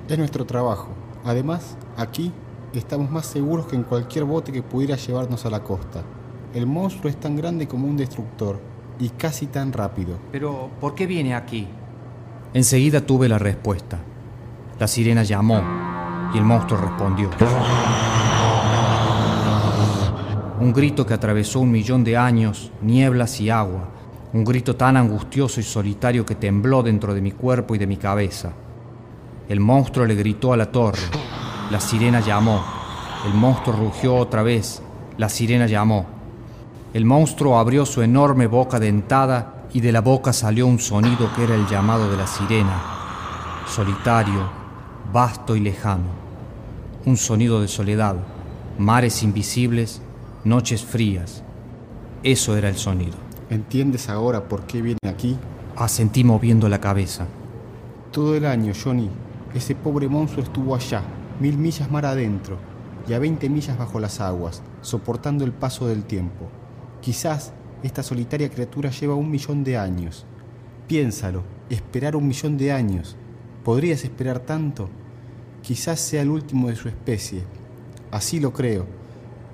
Es 0.07 0.17
nuestro 0.17 0.45
trabajo. 0.45 0.89
Además, 1.25 1.75
aquí 1.97 2.31
estamos 2.73 3.11
más 3.11 3.25
seguros 3.25 3.67
que 3.67 3.75
en 3.75 3.83
cualquier 3.83 4.25
bote 4.25 4.51
que 4.51 4.63
pudiera 4.63 4.95
llevarnos 4.95 5.45
a 5.45 5.49
la 5.49 5.63
costa. 5.63 6.01
El 6.53 6.65
monstruo 6.65 7.09
es 7.09 7.19
tan 7.19 7.35
grande 7.35 7.67
como 7.67 7.87
un 7.87 7.97
destructor 7.97 8.59
y 8.99 9.09
casi 9.09 9.47
tan 9.47 9.73
rápido. 9.73 10.17
Pero, 10.31 10.69
¿por 10.79 10.95
qué 10.95 11.05
viene 11.07 11.35
aquí? 11.35 11.67
Enseguida 12.53 13.01
tuve 13.01 13.27
la 13.27 13.39
respuesta. 13.39 13.97
La 14.79 14.87
sirena 14.87 15.23
llamó 15.23 15.61
y 16.33 16.37
el 16.37 16.43
monstruo 16.43 16.79
respondió. 16.79 17.29
Un 20.59 20.71
grito 20.71 21.05
que 21.05 21.13
atravesó 21.13 21.59
un 21.59 21.71
millón 21.71 22.03
de 22.03 22.15
años, 22.15 22.71
nieblas 22.81 23.41
y 23.41 23.49
agua. 23.49 23.89
Un 24.33 24.43
grito 24.43 24.75
tan 24.75 24.97
angustioso 24.97 25.59
y 25.59 25.63
solitario 25.63 26.25
que 26.25 26.35
tembló 26.35 26.81
dentro 26.81 27.13
de 27.13 27.21
mi 27.21 27.31
cuerpo 27.31 27.75
y 27.75 27.77
de 27.77 27.87
mi 27.87 27.97
cabeza. 27.97 28.53
El 29.49 29.59
monstruo 29.59 30.05
le 30.05 30.15
gritó 30.15 30.53
a 30.53 30.57
la 30.57 30.71
torre. 30.71 31.01
La 31.69 31.79
sirena 31.79 32.19
llamó. 32.19 32.63
El 33.25 33.33
monstruo 33.33 33.75
rugió 33.75 34.15
otra 34.15 34.41
vez. 34.41 34.81
La 35.17 35.29
sirena 35.29 35.67
llamó. 35.67 36.05
El 36.93 37.05
monstruo 37.05 37.57
abrió 37.57 37.87
su 37.87 38.03
enorme 38.03 38.45
boca 38.45 38.79
dentada 38.79 39.65
y 39.73 39.81
de 39.81 39.91
la 39.91 40.01
boca 40.01 40.31
salió 40.31 40.67
un 40.67 40.77
sonido 40.77 41.27
que 41.35 41.43
era 41.43 41.55
el 41.55 41.65
llamado 41.65 42.11
de 42.11 42.17
la 42.17 42.27
sirena. 42.27 42.83
Solitario, 43.65 44.47
vasto 45.11 45.55
y 45.55 45.59
lejano. 45.59 46.05
Un 47.07 47.17
sonido 47.17 47.61
de 47.61 47.67
soledad, 47.67 48.15
mares 48.77 49.23
invisibles, 49.23 50.03
noches 50.43 50.85
frías. 50.85 51.43
Eso 52.21 52.55
era 52.55 52.69
el 52.69 52.77
sonido. 52.77 53.15
¿Entiendes 53.49 54.07
ahora 54.07 54.47
por 54.47 54.67
qué 54.67 54.83
viene 54.83 54.99
aquí? 55.07 55.35
Asentí 55.75 56.23
moviendo 56.23 56.69
la 56.69 56.79
cabeza. 56.79 57.25
Todo 58.11 58.35
el 58.35 58.45
año, 58.45 58.71
Johnny, 58.81 59.09
ese 59.55 59.73
pobre 59.73 60.07
monstruo 60.07 60.43
estuvo 60.43 60.75
allá, 60.75 61.01
mil 61.39 61.57
millas 61.57 61.89
mar 61.89 62.05
adentro 62.05 62.59
y 63.07 63.13
a 63.13 63.19
20 63.19 63.49
millas 63.49 63.79
bajo 63.79 63.99
las 63.99 64.21
aguas, 64.21 64.61
soportando 64.81 65.43
el 65.43 65.53
paso 65.53 65.87
del 65.87 66.03
tiempo. 66.03 66.51
Quizás 67.03 67.51
esta 67.83 68.01
solitaria 68.01 68.49
criatura 68.49 68.89
lleva 68.89 69.15
un 69.15 69.29
millón 69.29 69.65
de 69.65 69.77
años. 69.77 70.25
Piénsalo, 70.87 71.43
esperar 71.69 72.15
un 72.15 72.25
millón 72.25 72.57
de 72.57 72.71
años. 72.71 73.17
¿Podrías 73.65 74.05
esperar 74.05 74.39
tanto? 74.39 74.87
Quizás 75.61 75.99
sea 75.99 76.21
el 76.21 76.29
último 76.29 76.69
de 76.69 76.77
su 76.77 76.87
especie. 76.87 77.43
Así 78.09 78.39
lo 78.39 78.53
creo. 78.53 78.85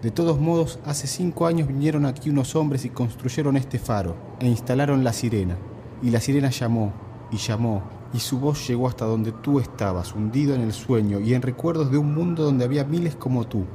De 0.03 0.11
todos 0.11 0.39
modos, 0.39 0.77
hace 0.85 1.07
cinco 1.07 1.47
años 1.47 1.67
vinieron 1.67 2.05
aquí 2.05 2.29
unos 2.29 2.55
hombres 2.55 2.85
y 2.85 2.91
construyeron 2.91 3.57
este 3.57 3.79
faro 3.79 4.15
e 4.39 4.45
instalaron 4.47 5.03
la 5.03 5.11
sirena. 5.11 5.57
Y 6.03 6.11
la 6.11 6.19
sirena 6.19 6.51
llamó 6.51 6.93
y 7.31 7.37
llamó 7.37 7.81
y 8.13 8.19
su 8.19 8.39
voz 8.39 8.67
llegó 8.67 8.87
hasta 8.87 9.05
donde 9.05 9.31
tú 9.31 9.59
estabas, 9.59 10.13
hundido 10.13 10.53
en 10.53 10.61
el 10.61 10.73
sueño 10.73 11.19
y 11.19 11.33
en 11.33 11.41
recuerdos 11.41 11.89
de 11.89 11.97
un 11.97 12.13
mundo 12.13 12.43
donde 12.43 12.65
había 12.65 12.83
miles 12.83 13.15
como 13.15 13.47
tú. 13.47 13.65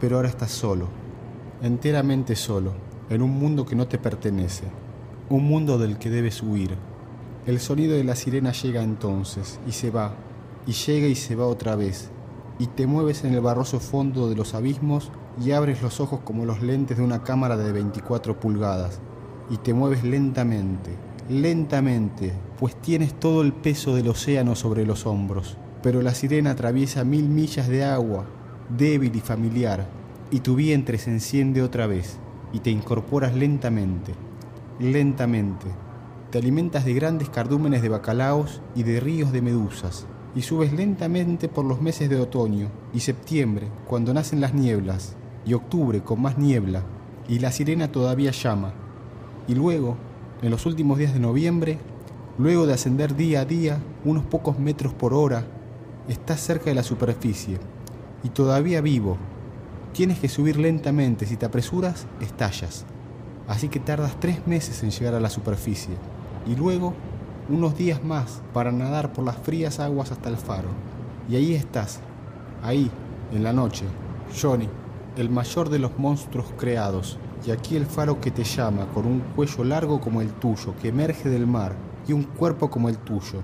Pero 0.00 0.16
ahora 0.16 0.28
estás 0.28 0.50
solo, 0.50 0.88
enteramente 1.62 2.34
solo, 2.34 2.74
en 3.08 3.22
un 3.22 3.30
mundo 3.30 3.64
que 3.64 3.76
no 3.76 3.86
te 3.86 3.98
pertenece, 3.98 4.64
un 5.28 5.44
mundo 5.44 5.78
del 5.78 5.98
que 5.98 6.10
debes 6.10 6.42
huir. 6.42 6.76
El 7.46 7.60
sonido 7.60 7.94
de 7.94 8.04
la 8.04 8.16
sirena 8.16 8.52
llega 8.52 8.82
entonces 8.82 9.60
y 9.66 9.72
se 9.72 9.90
va, 9.90 10.14
y 10.66 10.72
llega 10.72 11.06
y 11.06 11.14
se 11.14 11.36
va 11.36 11.46
otra 11.46 11.76
vez, 11.76 12.10
y 12.58 12.66
te 12.66 12.86
mueves 12.86 13.24
en 13.24 13.34
el 13.34 13.40
barroso 13.40 13.78
fondo 13.78 14.28
de 14.28 14.34
los 14.34 14.54
abismos 14.54 15.12
y 15.44 15.52
abres 15.52 15.82
los 15.82 16.00
ojos 16.00 16.20
como 16.24 16.44
los 16.44 16.62
lentes 16.62 16.96
de 16.96 17.04
una 17.04 17.22
cámara 17.22 17.56
de 17.56 17.72
24 17.72 18.40
pulgadas, 18.40 19.00
y 19.50 19.58
te 19.58 19.74
mueves 19.74 20.02
lentamente, 20.02 20.90
lentamente, 21.28 22.32
pues 22.58 22.74
tienes 22.76 23.14
todo 23.14 23.42
el 23.42 23.52
peso 23.52 23.94
del 23.94 24.08
océano 24.08 24.54
sobre 24.54 24.86
los 24.86 25.06
hombros. 25.06 25.56
Pero 25.82 26.02
la 26.02 26.14
sirena 26.14 26.52
atraviesa 26.52 27.04
mil 27.04 27.28
millas 27.28 27.68
de 27.68 27.84
agua, 27.84 28.24
débil 28.76 29.14
y 29.14 29.20
familiar, 29.20 29.86
y 30.30 30.40
tu 30.40 30.56
vientre 30.56 30.98
se 30.98 31.10
enciende 31.10 31.62
otra 31.62 31.86
vez, 31.86 32.18
y 32.52 32.60
te 32.60 32.70
incorporas 32.70 33.34
lentamente, 33.34 34.14
lentamente. 34.78 35.66
Te 36.30 36.38
alimentas 36.38 36.84
de 36.84 36.94
grandes 36.94 37.28
cardúmenes 37.28 37.82
de 37.82 37.88
bacalaos 37.88 38.60
y 38.74 38.82
de 38.82 39.00
ríos 39.00 39.32
de 39.32 39.42
medusas, 39.42 40.06
y 40.34 40.42
subes 40.42 40.72
lentamente 40.72 41.48
por 41.48 41.64
los 41.64 41.80
meses 41.80 42.10
de 42.10 42.20
otoño 42.20 42.68
y 42.92 43.00
septiembre, 43.00 43.68
cuando 43.86 44.12
nacen 44.12 44.40
las 44.40 44.52
nieblas, 44.52 45.16
y 45.46 45.54
octubre 45.54 46.02
con 46.02 46.20
más 46.20 46.36
niebla, 46.36 46.82
y 47.28 47.38
la 47.38 47.52
sirena 47.52 47.90
todavía 47.90 48.32
llama. 48.32 48.74
Y 49.48 49.54
luego, 49.54 49.96
en 50.42 50.50
los 50.50 50.66
últimos 50.66 50.98
días 50.98 51.14
de 51.14 51.20
noviembre, 51.20 51.78
luego 52.38 52.66
de 52.66 52.74
ascender 52.74 53.16
día 53.16 53.40
a 53.40 53.44
día 53.44 53.78
unos 54.04 54.24
pocos 54.24 54.58
metros 54.58 54.92
por 54.92 55.14
hora, 55.14 55.46
estás 56.08 56.40
cerca 56.40 56.66
de 56.66 56.74
la 56.74 56.82
superficie, 56.82 57.58
y 58.22 58.28
todavía 58.28 58.80
vivo. 58.80 59.16
Tienes 59.96 60.18
que 60.18 60.28
subir 60.28 60.58
lentamente, 60.58 61.24
si 61.24 61.38
te 61.38 61.46
apresuras, 61.46 62.06
estallas. 62.20 62.84
Así 63.48 63.70
que 63.70 63.80
tardas 63.80 64.20
tres 64.20 64.46
meses 64.46 64.82
en 64.82 64.90
llegar 64.90 65.14
a 65.14 65.20
la 65.20 65.30
superficie, 65.30 65.94
y 66.46 66.54
luego 66.54 66.92
unos 67.48 67.78
días 67.78 68.04
más 68.04 68.42
para 68.52 68.70
nadar 68.72 69.14
por 69.14 69.24
las 69.24 69.38
frías 69.38 69.80
aguas 69.80 70.12
hasta 70.12 70.28
el 70.28 70.36
faro. 70.36 70.68
Y 71.30 71.36
ahí 71.36 71.54
estás, 71.54 72.00
ahí, 72.62 72.90
en 73.32 73.42
la 73.42 73.54
noche, 73.54 73.86
Johnny, 74.38 74.68
el 75.16 75.30
mayor 75.30 75.70
de 75.70 75.78
los 75.78 75.98
monstruos 75.98 76.48
creados, 76.58 77.18
y 77.46 77.50
aquí 77.50 77.74
el 77.74 77.86
faro 77.86 78.20
que 78.20 78.30
te 78.30 78.44
llama, 78.44 78.88
con 78.92 79.06
un 79.06 79.20
cuello 79.34 79.64
largo 79.64 79.98
como 79.98 80.20
el 80.20 80.28
tuyo, 80.28 80.74
que 80.82 80.88
emerge 80.88 81.30
del 81.30 81.46
mar, 81.46 81.74
y 82.06 82.12
un 82.12 82.24
cuerpo 82.24 82.68
como 82.68 82.90
el 82.90 82.98
tuyo, 82.98 83.40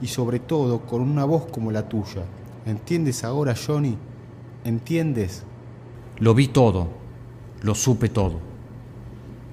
y 0.00 0.06
sobre 0.06 0.38
todo 0.38 0.82
con 0.82 1.02
una 1.02 1.24
voz 1.24 1.46
como 1.50 1.72
la 1.72 1.88
tuya. 1.88 2.22
¿Entiendes 2.64 3.24
ahora, 3.24 3.56
Johnny? 3.56 3.98
¿Entiendes? 4.62 5.44
Lo 6.18 6.34
vi 6.34 6.48
todo, 6.48 6.88
lo 7.60 7.74
supe 7.74 8.08
todo. 8.08 8.40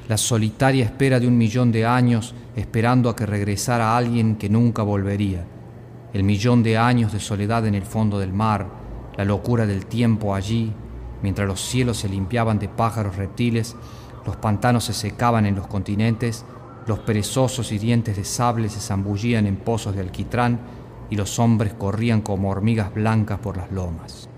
la 0.08 0.18
solitaria 0.18 0.86
espera 0.86 1.20
de 1.20 1.28
un 1.28 1.38
millón 1.38 1.72
de 1.72 1.86
años 1.86 2.36
esperando 2.56 3.10
a 3.10 3.16
que 3.16 3.26
regresara 3.26 3.98
alguien 3.98 4.36
que 4.36 4.50
nunca 4.50 4.84
volvería, 4.84 5.46
el 6.14 6.24
millón 6.24 6.62
de 6.62 6.78
años 6.78 7.12
de 7.12 7.20
soledad 7.20 7.66
en 7.66 7.76
el 7.76 7.84
fondo 7.84 8.20
del 8.20 8.34
mar, 8.34 8.68
la 9.18 9.26
locura 9.26 9.66
del 9.66 9.86
tiempo 9.86 10.36
allí, 10.36 10.74
mientras 11.22 11.48
los 11.48 11.62
cielos 11.62 11.98
se 11.98 12.10
limpiaban 12.10 12.60
de 12.60 12.70
pájaros 12.70 13.16
reptiles, 13.16 13.76
los 14.26 14.36
pantanos 14.38 14.86
se 14.86 14.94
secaban 14.94 15.46
en 15.46 15.56
los 15.56 15.68
continentes, 15.68 16.46
los 16.86 17.00
perezosos 17.00 17.72
y 17.72 17.78
dientes 17.78 18.16
de 18.16 18.26
sable 18.26 18.70
se 18.70 18.80
zambullían 18.80 19.48
en 19.48 19.56
pozos 19.56 19.96
de 19.96 20.02
alquitrán 20.02 20.60
y 21.10 21.16
los 21.16 21.40
hombres 21.40 21.74
corrían 21.74 22.22
como 22.22 22.50
hormigas 22.50 22.94
blancas 22.94 23.40
por 23.40 23.58
las 23.58 23.72
lomas. 23.72 24.30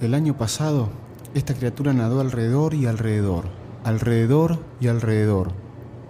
El 0.00 0.14
año 0.14 0.36
pasado, 0.36 0.90
esta 1.38 1.52
criatura 1.52 1.92
nadó 1.92 2.20
alrededor 2.20 2.72
y 2.72 2.86
alrededor, 2.86 3.44
alrededor 3.84 4.58
y 4.80 4.88
alrededor, 4.88 5.52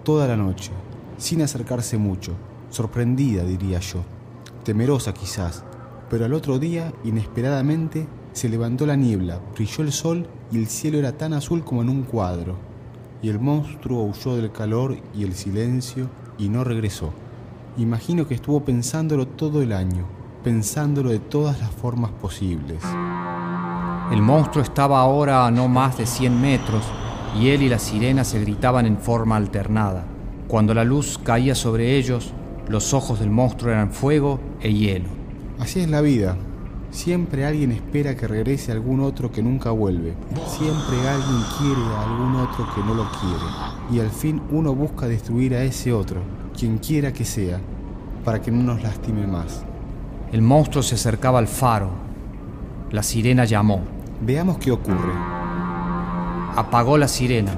toda 0.05 0.25
la 0.25 0.37
noche, 0.37 0.71
sin 1.17 1.41
acercarse 1.41 1.97
mucho, 1.97 2.31
sorprendida, 2.69 3.43
diría 3.43 3.79
yo, 3.79 4.05
temerosa 4.63 5.13
quizás, 5.13 5.65
pero 6.09 6.23
al 6.23 6.33
otro 6.33 6.59
día, 6.59 6.93
inesperadamente, 7.03 8.07
se 8.31 8.47
levantó 8.47 8.85
la 8.85 8.95
niebla, 8.95 9.41
brilló 9.53 9.83
el 9.83 9.91
sol 9.91 10.27
y 10.49 10.59
el 10.59 10.67
cielo 10.67 10.97
era 10.97 11.11
tan 11.17 11.33
azul 11.33 11.65
como 11.65 11.81
en 11.81 11.89
un 11.89 12.03
cuadro, 12.03 12.55
y 13.21 13.27
el 13.27 13.39
monstruo 13.39 14.05
huyó 14.05 14.37
del 14.37 14.53
calor 14.53 14.95
y 15.13 15.25
el 15.25 15.33
silencio 15.33 16.09
y 16.37 16.47
no 16.47 16.63
regresó. 16.63 17.11
Imagino 17.77 18.29
que 18.29 18.35
estuvo 18.35 18.63
pensándolo 18.63 19.27
todo 19.27 19.61
el 19.61 19.73
año, 19.73 20.05
pensándolo 20.45 21.09
de 21.09 21.19
todas 21.19 21.59
las 21.59 21.71
formas 21.71 22.11
posibles. 22.11 22.81
El 24.11 24.21
monstruo 24.21 24.63
estaba 24.63 25.01
ahora 25.01 25.45
a 25.45 25.51
no 25.51 25.67
más 25.67 25.97
de 25.97 26.05
100 26.05 26.39
metros 26.39 26.85
y 27.37 27.49
él 27.49 27.61
y 27.61 27.69
la 27.69 27.77
sirena 27.77 28.23
se 28.23 28.39
gritaban 28.39 28.85
en 28.85 28.97
forma 28.97 29.35
alternada. 29.35 30.05
Cuando 30.47 30.73
la 30.73 30.85
luz 30.85 31.19
caía 31.21 31.55
sobre 31.55 31.97
ellos, 31.97 32.31
los 32.69 32.93
ojos 32.93 33.19
del 33.19 33.29
monstruo 33.29 33.73
eran 33.73 33.91
fuego 33.91 34.39
e 34.61 34.73
hielo. 34.73 35.09
Así 35.59 35.81
es 35.81 35.89
la 35.89 35.99
vida. 35.99 36.37
Siempre 36.89 37.45
alguien 37.45 37.73
espera 37.73 38.15
que 38.15 38.27
regrese 38.27 38.71
algún 38.71 39.01
otro 39.01 39.29
que 39.29 39.43
nunca 39.43 39.71
vuelve. 39.71 40.13
Siempre 40.47 40.97
alguien 41.05 41.41
quiere 41.57 41.81
a 41.93 42.03
algún 42.03 42.35
otro 42.37 42.65
que 42.73 42.81
no 42.81 42.93
lo 42.93 43.05
quiere. 43.11 43.91
Y 43.91 43.99
al 43.99 44.09
fin 44.09 44.41
uno 44.51 44.73
busca 44.73 45.05
destruir 45.07 45.53
a 45.53 45.63
ese 45.63 45.91
otro, 45.91 46.21
quien 46.57 46.77
quiera 46.77 47.11
que 47.11 47.25
sea, 47.25 47.59
para 48.23 48.41
que 48.41 48.51
no 48.51 48.63
nos 48.63 48.81
lastime 48.81 49.27
más. 49.27 49.65
El 50.31 50.41
monstruo 50.41 50.81
se 50.81 50.95
acercaba 50.95 51.39
al 51.39 51.47
faro. 51.47 51.89
La 52.91 53.03
sirena 53.03 53.43
llamó. 53.43 53.96
Veamos 54.21 54.57
qué 54.57 54.71
ocurre. 54.71 55.13
Apagó 56.55 56.97
la 56.97 57.07
sirena. 57.07 57.51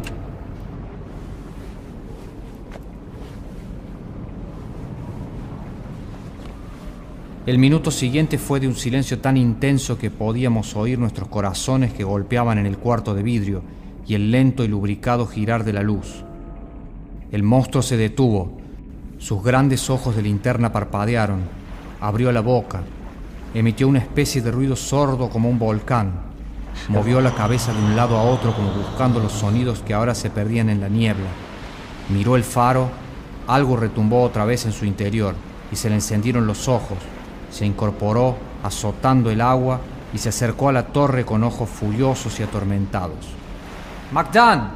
El 7.46 7.58
minuto 7.58 7.90
siguiente 7.90 8.38
fue 8.38 8.60
de 8.60 8.68
un 8.68 8.76
silencio 8.76 9.20
tan 9.20 9.38
intenso 9.38 9.98
que 9.98 10.12
podíamos 10.12 10.76
oír 10.76 11.00
nuestros 11.00 11.30
corazones 11.30 11.94
que 11.94 12.04
golpeaban 12.04 12.58
en 12.58 12.66
el 12.66 12.78
cuarto 12.78 13.16
de 13.16 13.24
vidrio 13.24 13.64
y 14.06 14.14
el 14.14 14.30
lento 14.30 14.64
y 14.64 14.68
lubricado 14.68 15.26
girar 15.26 15.64
de 15.64 15.74
la 15.74 15.82
luz. 15.82 16.24
El 17.32 17.42
monstruo 17.44 17.82
se 17.82 17.96
detuvo. 17.96 18.52
Sus 19.18 19.42
grandes 19.42 19.90
ojos 19.90 20.16
de 20.16 20.22
linterna 20.22 20.74
parpadearon. 20.74 21.40
Abrió 22.02 22.32
la 22.32 22.42
boca. 22.42 22.84
Emitió 23.54 23.88
una 23.88 24.00
especie 24.00 24.42
de 24.42 24.52
ruido 24.52 24.76
sordo 24.76 25.30
como 25.30 25.50
un 25.50 25.58
volcán. 25.58 26.29
Movió 26.88 27.22
la 27.22 27.36
cabeza 27.36 27.74
de 27.74 27.80
un 27.80 27.96
lado 27.96 28.18
a 28.18 28.24
otro 28.24 28.54
como 28.56 28.72
buscando 28.72 29.20
los 29.20 29.34
sonidos 29.34 29.80
que 29.86 29.94
ahora 29.94 30.16
se 30.16 30.30
perdían 30.30 30.70
en 30.70 30.82
la 30.82 30.90
niebla. 30.90 31.28
Miró 32.10 32.36
el 32.36 32.44
faro, 32.44 32.90
algo 33.48 33.76
retumbó 33.76 34.24
otra 34.24 34.46
vez 34.46 34.66
en 34.66 34.72
su 34.72 34.86
interior 34.86 35.36
y 35.72 35.76
se 35.76 35.90
le 35.90 35.96
encendieron 35.96 36.48
los 36.48 36.68
ojos. 36.68 36.98
Se 37.52 37.66
incorporó, 37.66 38.38
azotando 38.64 39.30
el 39.30 39.42
agua, 39.42 39.82
y 40.14 40.18
se 40.18 40.30
acercó 40.30 40.70
a 40.70 40.74
la 40.74 40.88
torre 40.88 41.26
con 41.26 41.44
ojos 41.44 41.70
furiosos 41.70 42.40
y 42.40 42.44
atormentados. 42.44 43.28
¡Macdan! 44.12 44.72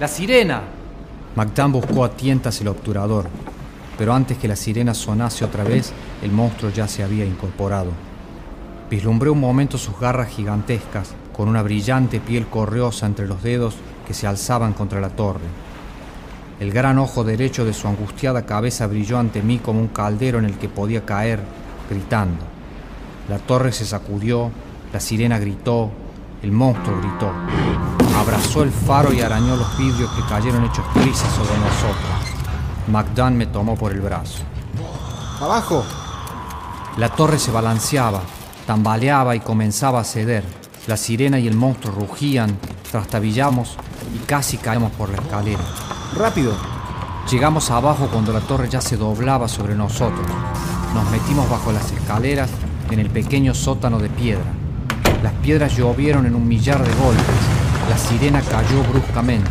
¡La 0.00 0.08
sirena! 0.08 0.62
Macdan 1.36 1.70
buscó 1.70 2.04
a 2.04 2.10
tientas 2.10 2.60
el 2.60 2.68
obturador, 2.68 3.28
pero 3.96 4.12
antes 4.12 4.38
que 4.38 4.48
la 4.48 4.56
sirena 4.56 4.94
sonase 4.94 5.44
otra 5.44 5.62
vez, 5.62 5.92
el 6.22 6.32
monstruo 6.32 6.72
ya 6.72 6.88
se 6.88 7.04
había 7.04 7.24
incorporado. 7.24 7.92
Vislumbré 8.90 9.30
un 9.30 9.38
momento 9.38 9.78
sus 9.78 10.00
garras 10.00 10.30
gigantescas, 10.30 11.14
con 11.32 11.48
una 11.48 11.62
brillante 11.62 12.18
piel 12.18 12.48
correosa 12.48 13.06
entre 13.06 13.28
los 13.28 13.40
dedos 13.40 13.76
que 14.04 14.14
se 14.14 14.26
alzaban 14.26 14.72
contra 14.72 15.00
la 15.00 15.10
torre. 15.10 15.46
El 16.58 16.72
gran 16.72 16.98
ojo 16.98 17.22
derecho 17.22 17.64
de 17.64 17.72
su 17.72 17.86
angustiada 17.86 18.46
cabeza 18.46 18.88
brilló 18.88 19.20
ante 19.20 19.42
mí 19.42 19.58
como 19.58 19.78
un 19.78 19.88
caldero 19.88 20.40
en 20.40 20.44
el 20.44 20.58
que 20.58 20.68
podía 20.68 21.06
caer, 21.06 21.40
gritando. 21.88 22.44
La 23.28 23.38
torre 23.38 23.70
se 23.70 23.86
sacudió, 23.86 24.50
la 24.92 24.98
sirena 24.98 25.38
gritó, 25.38 25.92
el 26.42 26.50
monstruo 26.50 26.98
gritó. 27.00 27.30
Abrazó 28.18 28.64
el 28.64 28.72
faro 28.72 29.12
y 29.12 29.20
arañó 29.20 29.54
los 29.54 29.78
vidrios 29.78 30.10
que 30.10 30.22
cayeron 30.28 30.64
hechos 30.64 30.84
trizas 30.94 31.32
sobre 31.32 31.56
nosotros. 31.58 32.10
MacDunn 32.88 33.36
me 33.36 33.46
tomó 33.46 33.76
por 33.76 33.92
el 33.92 34.00
brazo. 34.00 34.42
¡Abajo! 35.40 35.84
La 36.96 37.08
torre 37.08 37.38
se 37.38 37.52
balanceaba, 37.52 38.20
tambaleaba 38.70 39.34
y 39.34 39.40
comenzaba 39.40 39.98
a 39.98 40.04
ceder. 40.04 40.44
La 40.86 40.96
sirena 40.96 41.40
y 41.40 41.48
el 41.48 41.56
monstruo 41.56 41.92
rugían, 41.92 42.56
trastabillamos 42.88 43.76
y 44.14 44.18
casi 44.26 44.58
caemos 44.58 44.92
por 44.92 45.08
la 45.08 45.16
escalera. 45.16 45.58
¡Rápido! 46.16 46.52
Llegamos 47.28 47.68
abajo 47.72 48.06
cuando 48.12 48.32
la 48.32 48.38
torre 48.38 48.68
ya 48.68 48.80
se 48.80 48.96
doblaba 48.96 49.48
sobre 49.48 49.74
nosotros. 49.74 50.24
Nos 50.94 51.10
metimos 51.10 51.50
bajo 51.50 51.72
las 51.72 51.90
escaleras 51.90 52.48
en 52.92 53.00
el 53.00 53.10
pequeño 53.10 53.54
sótano 53.54 53.98
de 53.98 54.08
piedra. 54.08 54.52
Las 55.20 55.32
piedras 55.42 55.76
llovieron 55.76 56.24
en 56.26 56.36
un 56.36 56.46
millar 56.46 56.78
de 56.78 56.94
golpes. 56.94 57.24
La 57.88 57.98
sirena 57.98 58.40
cayó 58.40 58.84
bruscamente. 58.84 59.50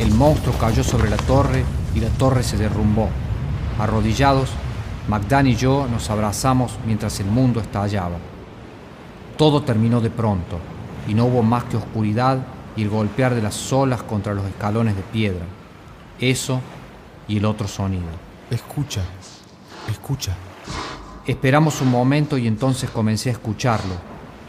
El 0.00 0.12
monstruo 0.12 0.56
cayó 0.56 0.82
sobre 0.82 1.10
la 1.10 1.18
torre 1.18 1.62
y 1.94 2.00
la 2.00 2.08
torre 2.08 2.42
se 2.42 2.56
derrumbó. 2.56 3.10
Arrodillados, 3.78 4.48
Magdan 5.08 5.46
y 5.46 5.56
yo 5.56 5.86
nos 5.90 6.08
abrazamos 6.08 6.78
mientras 6.86 7.20
el 7.20 7.26
mundo 7.26 7.60
estallaba. 7.60 8.16
Todo 9.36 9.62
terminó 9.62 10.00
de 10.00 10.10
pronto 10.10 10.58
y 11.06 11.12
no 11.12 11.26
hubo 11.26 11.42
más 11.42 11.64
que 11.64 11.76
oscuridad 11.76 12.38
y 12.74 12.82
el 12.82 12.88
golpear 12.88 13.34
de 13.34 13.42
las 13.42 13.72
olas 13.72 14.02
contra 14.02 14.32
los 14.32 14.46
escalones 14.46 14.96
de 14.96 15.02
piedra. 15.02 15.44
Eso 16.18 16.60
y 17.28 17.36
el 17.36 17.44
otro 17.44 17.68
sonido. 17.68 18.06
Escucha, 18.50 19.02
escucha. 19.90 20.34
Esperamos 21.26 21.82
un 21.82 21.90
momento 21.90 22.38
y 22.38 22.46
entonces 22.46 22.88
comencé 22.88 23.28
a 23.28 23.32
escucharlo. 23.32 23.94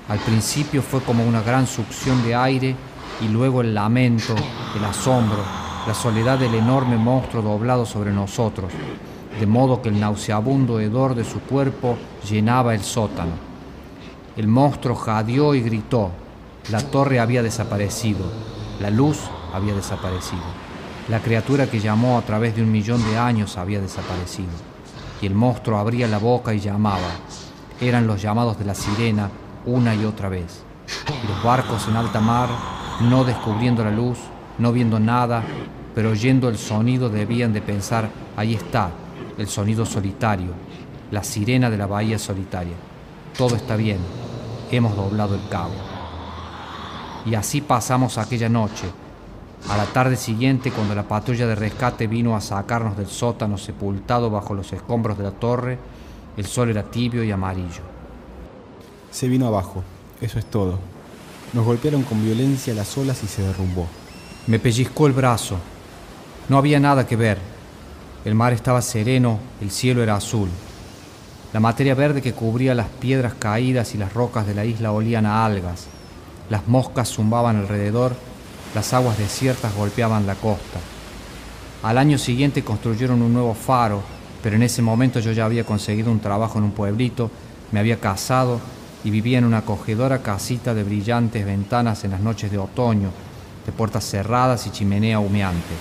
Al 0.07 0.19
principio 0.19 0.81
fue 0.81 1.01
como 1.01 1.25
una 1.25 1.41
gran 1.41 1.67
succión 1.67 2.23
de 2.23 2.35
aire 2.35 2.75
y 3.21 3.27
luego 3.27 3.61
el 3.61 3.73
lamento, 3.73 4.35
el 4.77 4.85
asombro, 4.85 5.43
la 5.85 5.93
soledad 5.93 6.39
del 6.39 6.53
enorme 6.53 6.97
monstruo 6.97 7.41
doblado 7.41 7.85
sobre 7.85 8.13
nosotros, 8.13 8.71
de 9.37 9.45
modo 9.47 9.81
que 9.81 9.89
el 9.89 9.99
nauseabundo 9.99 10.79
hedor 10.79 11.13
de 11.13 11.25
su 11.25 11.41
cuerpo 11.41 11.97
llenaba 12.29 12.73
el 12.73 12.83
sótano. 12.83 13.46
El 14.37 14.47
monstruo 14.47 14.95
jadeó 14.95 15.55
y 15.55 15.61
gritó. 15.61 16.11
La 16.69 16.79
torre 16.79 17.19
había 17.19 17.41
desaparecido, 17.41 18.23
la 18.79 18.91
luz 18.91 19.17
había 19.51 19.73
desaparecido. 19.73 20.43
La 21.09 21.21
criatura 21.21 21.65
que 21.65 21.79
llamó 21.79 22.19
a 22.19 22.21
través 22.21 22.55
de 22.55 22.61
un 22.61 22.71
millón 22.71 23.03
de 23.09 23.17
años 23.17 23.57
había 23.57 23.81
desaparecido. 23.81 24.51
Y 25.21 25.25
el 25.25 25.33
monstruo 25.33 25.79
abría 25.79 26.07
la 26.07 26.19
boca 26.19 26.53
y 26.53 26.59
llamaba. 26.59 27.09
Eran 27.81 28.05
los 28.05 28.21
llamados 28.21 28.59
de 28.59 28.65
la 28.65 28.75
sirena 28.75 29.31
una 29.65 29.95
y 29.95 30.05
otra 30.05 30.29
vez. 30.29 30.61
Y 31.23 31.27
los 31.27 31.41
barcos 31.43 31.87
en 31.87 31.95
alta 31.95 32.19
mar, 32.19 32.49
no 33.01 33.23
descubriendo 33.23 33.83
la 33.83 33.91
luz, 33.91 34.19
no 34.59 34.71
viendo 34.71 34.99
nada, 34.99 35.43
pero 35.95 36.11
oyendo 36.11 36.47
el 36.49 36.59
sonido 36.59 37.09
debían 37.09 37.53
de 37.53 37.61
pensar, 37.61 38.09
ahí 38.35 38.53
está, 38.53 38.91
el 39.37 39.47
sonido 39.47 39.83
solitario, 39.83 40.51
la 41.09 41.23
sirena 41.23 41.71
de 41.71 41.77
la 41.77 41.87
bahía 41.87 42.19
solitaria. 42.19 42.75
Todo 43.35 43.55
está 43.55 43.75
bien, 43.75 43.99
hemos 44.71 44.95
doblado 44.95 45.35
el 45.35 45.47
cabo. 45.49 45.73
Y 47.25 47.35
así 47.35 47.61
pasamos 47.61 48.17
aquella 48.17 48.49
noche. 48.49 48.87
A 49.69 49.75
la 49.75 49.85
tarde 49.85 50.15
siguiente, 50.15 50.71
cuando 50.71 50.95
la 50.95 51.07
patrulla 51.07 51.45
de 51.47 51.55
rescate 51.55 52.07
vino 52.07 52.35
a 52.35 52.41
sacarnos 52.41 52.95
del 52.95 53.07
sótano 53.07 53.57
sepultado 53.57 54.29
bajo 54.29 54.53
los 54.53 54.71
escombros 54.71 55.17
de 55.17 55.23
la 55.25 55.31
torre, 55.31 55.77
el 56.37 56.45
sol 56.45 56.69
era 56.69 56.83
tibio 56.83 57.23
y 57.23 57.31
amarillo. 57.31 57.81
Se 59.11 59.27
vino 59.27 59.47
abajo, 59.47 59.83
eso 60.21 60.39
es 60.39 60.45
todo. 60.45 60.79
Nos 61.53 61.65
golpearon 61.65 62.03
con 62.03 62.23
violencia 62.23 62.73
las 62.73 62.97
olas 62.97 63.23
y 63.23 63.27
se 63.27 63.41
derrumbó. 63.41 63.87
Me 64.47 64.59
pellizcó 64.59 65.07
el 65.07 65.13
brazo. 65.13 65.57
No 66.47 66.57
había 66.57 66.79
nada 66.79 67.07
que 67.07 67.15
ver. 67.15 67.39
El 68.23 68.35
mar 68.35 68.53
estaba 68.53 68.81
sereno, 68.81 69.39
el 69.61 69.71
cielo 69.71 70.03
era 70.03 70.15
azul. 70.15 70.49
La 71.53 71.59
materia 71.61 71.95
verde 71.95 72.21
que 72.21 72.33
cubría 72.33 72.75
las 72.75 72.87
piedras 72.87 73.33
caídas 73.33 73.95
y 73.95 73.97
las 73.97 74.13
rocas 74.13 74.45
de 74.45 74.53
la 74.53 74.65
isla 74.65 74.91
olían 74.91 75.25
a 75.25 75.45
algas. 75.45 75.87
Las 76.49 76.67
moscas 76.67 77.09
zumbaban 77.09 77.55
alrededor, 77.55 78.15
las 78.75 78.93
aguas 78.93 79.17
desiertas 79.17 79.73
golpeaban 79.75 80.27
la 80.27 80.35
costa. 80.35 80.79
Al 81.83 81.97
año 81.97 82.17
siguiente 82.17 82.63
construyeron 82.63 83.21
un 83.21 83.33
nuevo 83.33 83.53
faro, 83.53 84.01
pero 84.43 84.55
en 84.55 84.63
ese 84.63 84.81
momento 84.81 85.19
yo 85.19 85.31
ya 85.31 85.45
había 85.45 85.63
conseguido 85.63 86.11
un 86.11 86.19
trabajo 86.19 86.57
en 86.57 86.65
un 86.65 86.71
pueblito, 86.71 87.31
me 87.71 87.79
había 87.79 87.99
casado 87.99 88.59
y 89.03 89.09
vivía 89.09 89.37
en 89.37 89.45
una 89.45 89.59
acogedora 89.59 90.21
casita 90.21 90.73
de 90.73 90.83
brillantes 90.83 91.45
ventanas 91.45 92.03
en 92.03 92.11
las 92.11 92.19
noches 92.19 92.51
de 92.51 92.57
otoño, 92.57 93.11
de 93.65 93.71
puertas 93.71 94.03
cerradas 94.03 94.67
y 94.67 94.71
chimenea 94.71 95.19
humeante. 95.19 95.73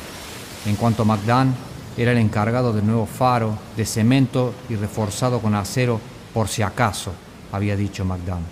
En 0.66 0.76
cuanto 0.76 1.02
a 1.02 1.06
McDan, 1.06 1.54
era 1.96 2.12
el 2.12 2.18
encargado 2.18 2.72
del 2.72 2.86
nuevo 2.86 3.06
faro, 3.06 3.56
de 3.76 3.86
cemento 3.86 4.54
y 4.68 4.76
reforzado 4.76 5.40
con 5.40 5.54
acero 5.54 6.00
por 6.34 6.48
si 6.48 6.62
acaso, 6.62 7.12
había 7.52 7.76
dicho 7.76 8.04
McDan. 8.04 8.42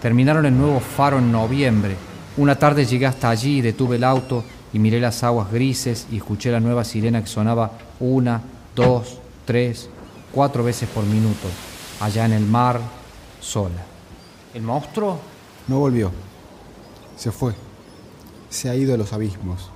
Terminaron 0.00 0.46
el 0.46 0.56
nuevo 0.56 0.80
faro 0.80 1.18
en 1.18 1.32
noviembre. 1.32 1.96
Una 2.36 2.56
tarde 2.56 2.84
llegué 2.84 3.06
hasta 3.06 3.30
allí 3.30 3.58
y 3.58 3.62
detuve 3.62 3.96
el 3.96 4.04
auto 4.04 4.44
y 4.72 4.78
miré 4.78 5.00
las 5.00 5.22
aguas 5.24 5.50
grises 5.50 6.06
y 6.10 6.18
escuché 6.18 6.50
la 6.52 6.60
nueva 6.60 6.84
sirena 6.84 7.20
que 7.20 7.28
sonaba 7.28 7.72
una, 8.00 8.40
dos, 8.76 9.18
tres, 9.44 9.88
cuatro 10.32 10.62
veces 10.62 10.88
por 10.88 11.04
minuto, 11.04 11.48
allá 12.00 12.26
en 12.26 12.32
el 12.32 12.44
mar, 12.44 12.80
sola. 13.40 13.82
¿El 14.52 14.62
monstruo? 14.62 15.18
No 15.66 15.78
volvió. 15.78 16.12
Se 17.16 17.32
fue. 17.32 17.54
Se 18.50 18.68
ha 18.68 18.74
ido 18.74 18.94
a 18.94 18.96
los 18.96 19.12
abismos. 19.12 19.70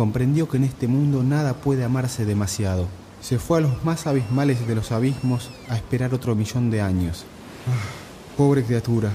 Comprendió 0.00 0.48
que 0.48 0.56
en 0.56 0.64
este 0.64 0.88
mundo 0.88 1.22
nada 1.22 1.52
puede 1.52 1.84
amarse 1.84 2.24
demasiado. 2.24 2.86
Se 3.20 3.38
fue 3.38 3.58
a 3.58 3.60
los 3.60 3.84
más 3.84 4.06
abismales 4.06 4.66
de 4.66 4.74
los 4.74 4.92
abismos 4.92 5.50
a 5.68 5.76
esperar 5.76 6.14
otro 6.14 6.34
millón 6.34 6.70
de 6.70 6.80
años. 6.80 7.26
Ah, 7.68 8.34
pobre 8.34 8.64
criatura, 8.64 9.10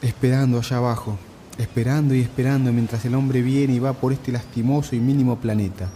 esperando 0.00 0.58
allá 0.58 0.76
abajo, 0.76 1.18
esperando 1.58 2.14
y 2.14 2.20
esperando 2.20 2.72
mientras 2.72 3.04
el 3.04 3.16
hombre 3.16 3.42
viene 3.42 3.74
y 3.74 3.78
va 3.80 3.94
por 3.94 4.12
este 4.12 4.30
lastimoso 4.30 4.94
y 4.94 5.00
mínimo 5.00 5.38
planeta, 5.38 5.88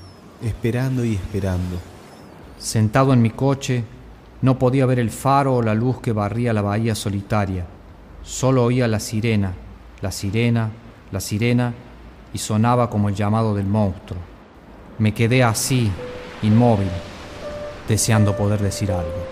esperando 0.42 1.04
y 1.04 1.14
esperando. 1.14 1.76
Sentado 2.58 3.12
en 3.12 3.22
mi 3.22 3.30
coche, 3.30 3.84
no 4.40 4.58
podía 4.58 4.86
ver 4.86 4.98
el 4.98 5.10
faro 5.10 5.54
o 5.54 5.62
la 5.62 5.76
luz 5.76 6.00
que 6.00 6.10
barría 6.10 6.52
la 6.52 6.62
bahía 6.62 6.96
solitaria. 6.96 7.64
Solo 8.24 8.64
oía 8.64 8.88
la 8.88 8.98
sirena, 8.98 9.52
la 10.00 10.10
sirena, 10.10 10.72
la 11.12 11.20
sirena, 11.20 11.74
y 12.34 12.38
sonaba 12.38 12.90
como 12.90 13.08
el 13.08 13.14
llamado 13.14 13.54
del 13.54 13.66
monstruo. 13.66 14.31
Me 15.02 15.12
quedé 15.12 15.42
así, 15.42 15.90
inmóvil, 16.42 16.86
deseando 17.88 18.36
poder 18.36 18.60
decir 18.60 18.92
algo. 18.92 19.31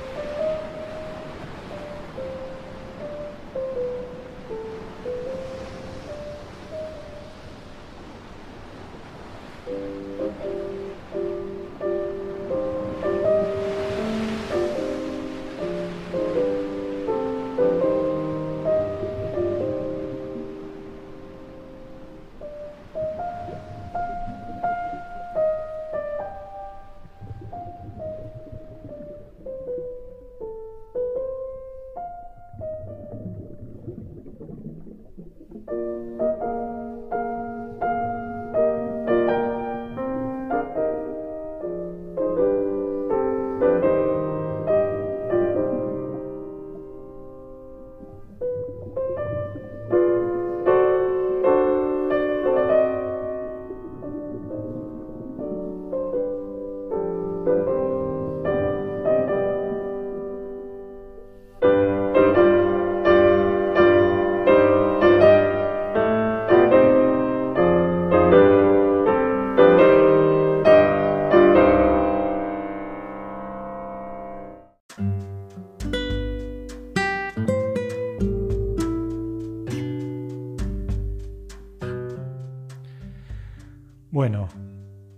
Bueno, 84.20 84.48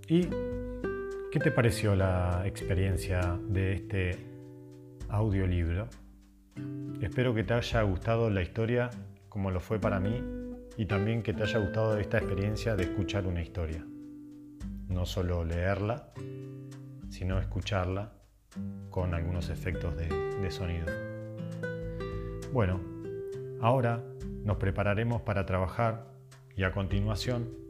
¿y 0.06 0.28
qué 1.32 1.40
te 1.42 1.50
pareció 1.50 1.96
la 1.96 2.44
experiencia 2.46 3.36
de 3.48 3.72
este 3.72 4.16
audiolibro? 5.08 5.88
Espero 7.00 7.34
que 7.34 7.42
te 7.42 7.52
haya 7.52 7.82
gustado 7.82 8.30
la 8.30 8.42
historia 8.42 8.90
como 9.28 9.50
lo 9.50 9.58
fue 9.58 9.80
para 9.80 9.98
mí 9.98 10.22
y 10.76 10.86
también 10.86 11.24
que 11.24 11.34
te 11.34 11.42
haya 11.42 11.58
gustado 11.58 11.98
esta 11.98 12.18
experiencia 12.18 12.76
de 12.76 12.84
escuchar 12.84 13.26
una 13.26 13.42
historia. 13.42 13.84
No 14.86 15.04
solo 15.04 15.44
leerla, 15.44 16.12
sino 17.08 17.40
escucharla 17.40 18.12
con 18.88 19.14
algunos 19.14 19.50
efectos 19.50 19.96
de, 19.96 20.06
de 20.06 20.50
sonido. 20.52 20.86
Bueno, 22.52 22.78
ahora 23.60 24.00
nos 24.44 24.58
prepararemos 24.58 25.22
para 25.22 25.44
trabajar 25.44 26.06
y 26.54 26.62
a 26.62 26.70
continuación 26.70 27.61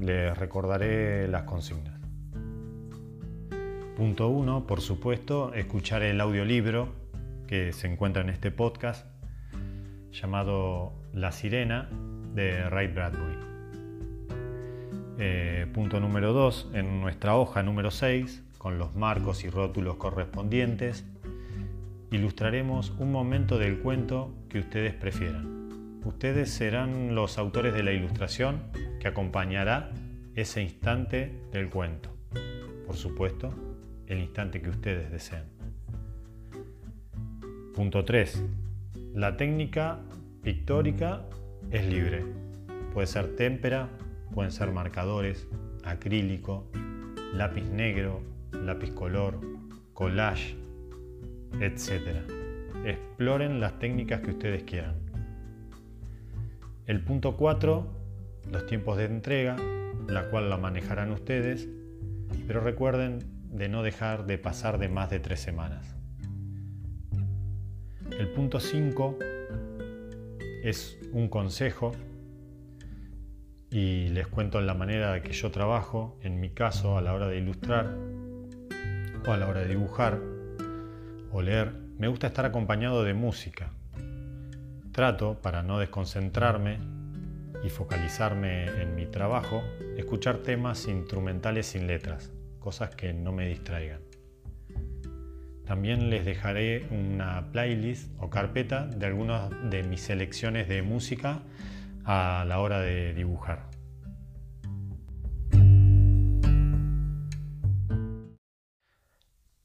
les 0.00 0.36
recordaré 0.36 1.28
las 1.28 1.42
consignas. 1.42 2.00
Punto 3.96 4.28
1, 4.28 4.66
por 4.66 4.80
supuesto, 4.80 5.52
escuchar 5.54 6.02
el 6.02 6.20
audiolibro 6.20 6.88
que 7.46 7.72
se 7.72 7.86
encuentra 7.86 8.22
en 8.22 8.30
este 8.30 8.50
podcast 8.50 9.06
llamado 10.10 10.92
La 11.12 11.32
Sirena 11.32 11.88
de 12.34 12.68
Ray 12.68 12.88
Bradbury. 12.88 13.36
Eh, 15.18 15.66
punto 15.72 16.00
número 16.00 16.32
2, 16.32 16.70
en 16.74 17.00
nuestra 17.00 17.36
hoja 17.36 17.62
número 17.62 17.90
6, 17.90 18.42
con 18.58 18.78
los 18.78 18.96
marcos 18.96 19.44
y 19.44 19.50
rótulos 19.50 19.96
correspondientes, 19.96 21.04
ilustraremos 22.10 22.90
un 22.98 23.12
momento 23.12 23.58
del 23.58 23.78
cuento 23.80 24.34
que 24.48 24.60
ustedes 24.60 24.94
prefieran. 24.94 26.00
Ustedes 26.04 26.50
serán 26.50 27.14
los 27.14 27.38
autores 27.38 27.74
de 27.74 27.82
la 27.82 27.92
ilustración 27.92 28.62
que 29.02 29.08
acompañará 29.08 29.90
ese 30.36 30.62
instante 30.62 31.34
del 31.50 31.68
cuento. 31.70 32.08
Por 32.86 32.94
supuesto, 32.94 33.52
el 34.06 34.20
instante 34.20 34.62
que 34.62 34.70
ustedes 34.70 35.10
deseen. 35.10 35.42
Punto 37.74 38.04
3. 38.04 38.44
La 39.14 39.36
técnica 39.36 39.98
pictórica 40.44 41.24
es 41.72 41.84
libre. 41.84 42.24
Puede 42.94 43.08
ser 43.08 43.34
témpera, 43.34 43.88
pueden 44.32 44.52
ser 44.52 44.70
marcadores, 44.70 45.48
acrílico, 45.82 46.70
lápiz 47.34 47.64
negro, 47.64 48.22
lápiz 48.52 48.92
color, 48.92 49.40
collage, 49.94 50.54
etc. 51.58 52.18
Exploren 52.84 53.58
las 53.58 53.80
técnicas 53.80 54.20
que 54.20 54.30
ustedes 54.30 54.62
quieran. 54.62 54.94
El 56.86 57.02
punto 57.02 57.36
4, 57.36 58.01
los 58.52 58.66
tiempos 58.66 58.98
de 58.98 59.06
entrega, 59.06 59.56
la 60.06 60.28
cual 60.28 60.50
la 60.50 60.58
manejarán 60.58 61.10
ustedes, 61.10 61.68
pero 62.46 62.60
recuerden 62.60 63.20
de 63.50 63.68
no 63.68 63.82
dejar 63.82 64.26
de 64.26 64.38
pasar 64.38 64.78
de 64.78 64.88
más 64.88 65.10
de 65.10 65.20
tres 65.20 65.40
semanas. 65.40 65.96
El 68.18 68.28
punto 68.28 68.60
5 68.60 69.18
es 70.62 70.98
un 71.12 71.28
consejo 71.28 71.92
y 73.70 74.08
les 74.08 74.26
cuento 74.26 74.60
la 74.60 74.74
manera 74.74 75.14
de 75.14 75.22
que 75.22 75.32
yo 75.32 75.50
trabajo, 75.50 76.18
en 76.20 76.38
mi 76.38 76.50
caso 76.50 76.98
a 76.98 77.00
la 77.00 77.14
hora 77.14 77.28
de 77.28 77.38
ilustrar 77.38 77.96
o 79.26 79.32
a 79.32 79.36
la 79.38 79.48
hora 79.48 79.60
de 79.60 79.68
dibujar 79.68 80.20
o 81.32 81.40
leer, 81.40 81.72
me 81.98 82.08
gusta 82.08 82.26
estar 82.26 82.44
acompañado 82.44 83.02
de 83.02 83.14
música. 83.14 83.70
Trato, 84.92 85.40
para 85.40 85.62
no 85.62 85.78
desconcentrarme 85.78 87.01
y 87.64 87.70
focalizarme 87.70 88.64
en 88.82 88.94
mi 88.94 89.06
trabajo, 89.06 89.62
escuchar 89.96 90.38
temas 90.38 90.88
instrumentales 90.88 91.66
sin 91.66 91.86
letras, 91.86 92.32
cosas 92.58 92.94
que 92.94 93.12
no 93.12 93.32
me 93.32 93.48
distraigan. 93.48 94.00
También 95.64 96.10
les 96.10 96.24
dejaré 96.24 96.86
una 96.90 97.50
playlist 97.52 98.10
o 98.18 98.28
carpeta 98.28 98.86
de 98.86 99.06
algunas 99.06 99.50
de 99.70 99.84
mis 99.84 100.00
selecciones 100.00 100.68
de 100.68 100.82
música 100.82 101.42
a 102.04 102.44
la 102.46 102.58
hora 102.58 102.80
de 102.80 103.14
dibujar. 103.14 103.70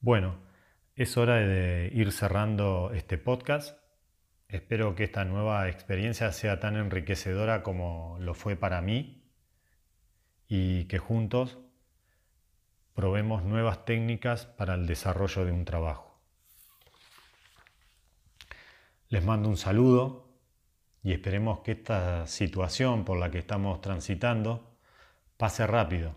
Bueno, 0.00 0.38
es 0.94 1.16
hora 1.16 1.34
de 1.34 1.90
ir 1.92 2.12
cerrando 2.12 2.92
este 2.94 3.18
podcast. 3.18 3.76
Espero 4.48 4.94
que 4.94 5.04
esta 5.04 5.26
nueva 5.26 5.68
experiencia 5.68 6.32
sea 6.32 6.58
tan 6.58 6.76
enriquecedora 6.76 7.62
como 7.62 8.16
lo 8.18 8.32
fue 8.32 8.56
para 8.56 8.80
mí 8.80 9.22
y 10.48 10.86
que 10.86 10.98
juntos 10.98 11.58
probemos 12.94 13.44
nuevas 13.44 13.84
técnicas 13.84 14.46
para 14.46 14.74
el 14.74 14.86
desarrollo 14.86 15.44
de 15.44 15.52
un 15.52 15.66
trabajo. 15.66 16.18
Les 19.10 19.22
mando 19.22 19.50
un 19.50 19.58
saludo 19.58 20.30
y 21.02 21.12
esperemos 21.12 21.60
que 21.60 21.72
esta 21.72 22.26
situación 22.26 23.04
por 23.04 23.18
la 23.18 23.30
que 23.30 23.38
estamos 23.38 23.82
transitando 23.82 24.78
pase 25.36 25.66
rápido 25.66 26.16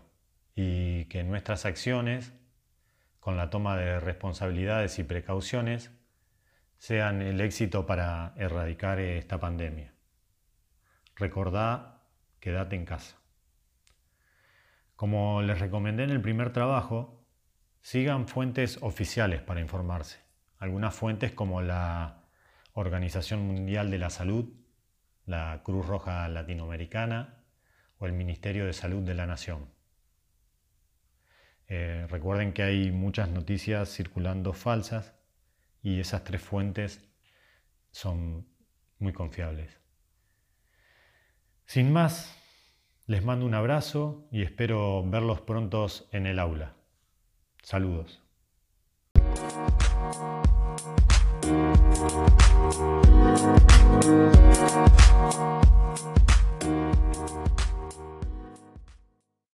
y 0.54 1.04
que 1.04 1.22
nuestras 1.22 1.66
acciones, 1.66 2.32
con 3.20 3.36
la 3.36 3.50
toma 3.50 3.76
de 3.76 4.00
responsabilidades 4.00 4.98
y 4.98 5.04
precauciones, 5.04 5.90
sean 6.82 7.22
el 7.22 7.40
éxito 7.40 7.86
para 7.86 8.34
erradicar 8.36 8.98
esta 8.98 9.38
pandemia. 9.38 9.94
Recordá, 11.14 12.02
quédate 12.40 12.74
en 12.74 12.84
casa. 12.84 13.18
Como 14.96 15.42
les 15.42 15.60
recomendé 15.60 16.02
en 16.02 16.10
el 16.10 16.20
primer 16.20 16.52
trabajo, 16.52 17.24
sigan 17.82 18.26
fuentes 18.26 18.82
oficiales 18.82 19.40
para 19.42 19.60
informarse. 19.60 20.18
Algunas 20.58 20.92
fuentes 20.92 21.30
como 21.30 21.62
la 21.62 22.24
Organización 22.72 23.46
Mundial 23.46 23.92
de 23.92 23.98
la 23.98 24.10
Salud, 24.10 24.52
la 25.24 25.60
Cruz 25.62 25.86
Roja 25.86 26.26
Latinoamericana 26.26 27.44
o 27.98 28.06
el 28.06 28.12
Ministerio 28.12 28.66
de 28.66 28.72
Salud 28.72 29.04
de 29.04 29.14
la 29.14 29.26
Nación. 29.26 29.68
Eh, 31.68 32.08
recuerden 32.10 32.52
que 32.52 32.64
hay 32.64 32.90
muchas 32.90 33.28
noticias 33.28 33.88
circulando 33.88 34.52
falsas 34.52 35.14
y 35.82 36.00
esas 36.00 36.24
tres 36.24 36.40
fuentes 36.40 37.00
son 37.90 38.46
muy 38.98 39.12
confiables. 39.12 39.78
Sin 41.66 41.92
más, 41.92 42.36
les 43.06 43.24
mando 43.24 43.46
un 43.46 43.54
abrazo 43.54 44.28
y 44.30 44.42
espero 44.42 45.02
verlos 45.04 45.40
prontos 45.40 46.08
en 46.12 46.26
el 46.26 46.38
aula. 46.38 46.74
Saludos. 47.62 48.22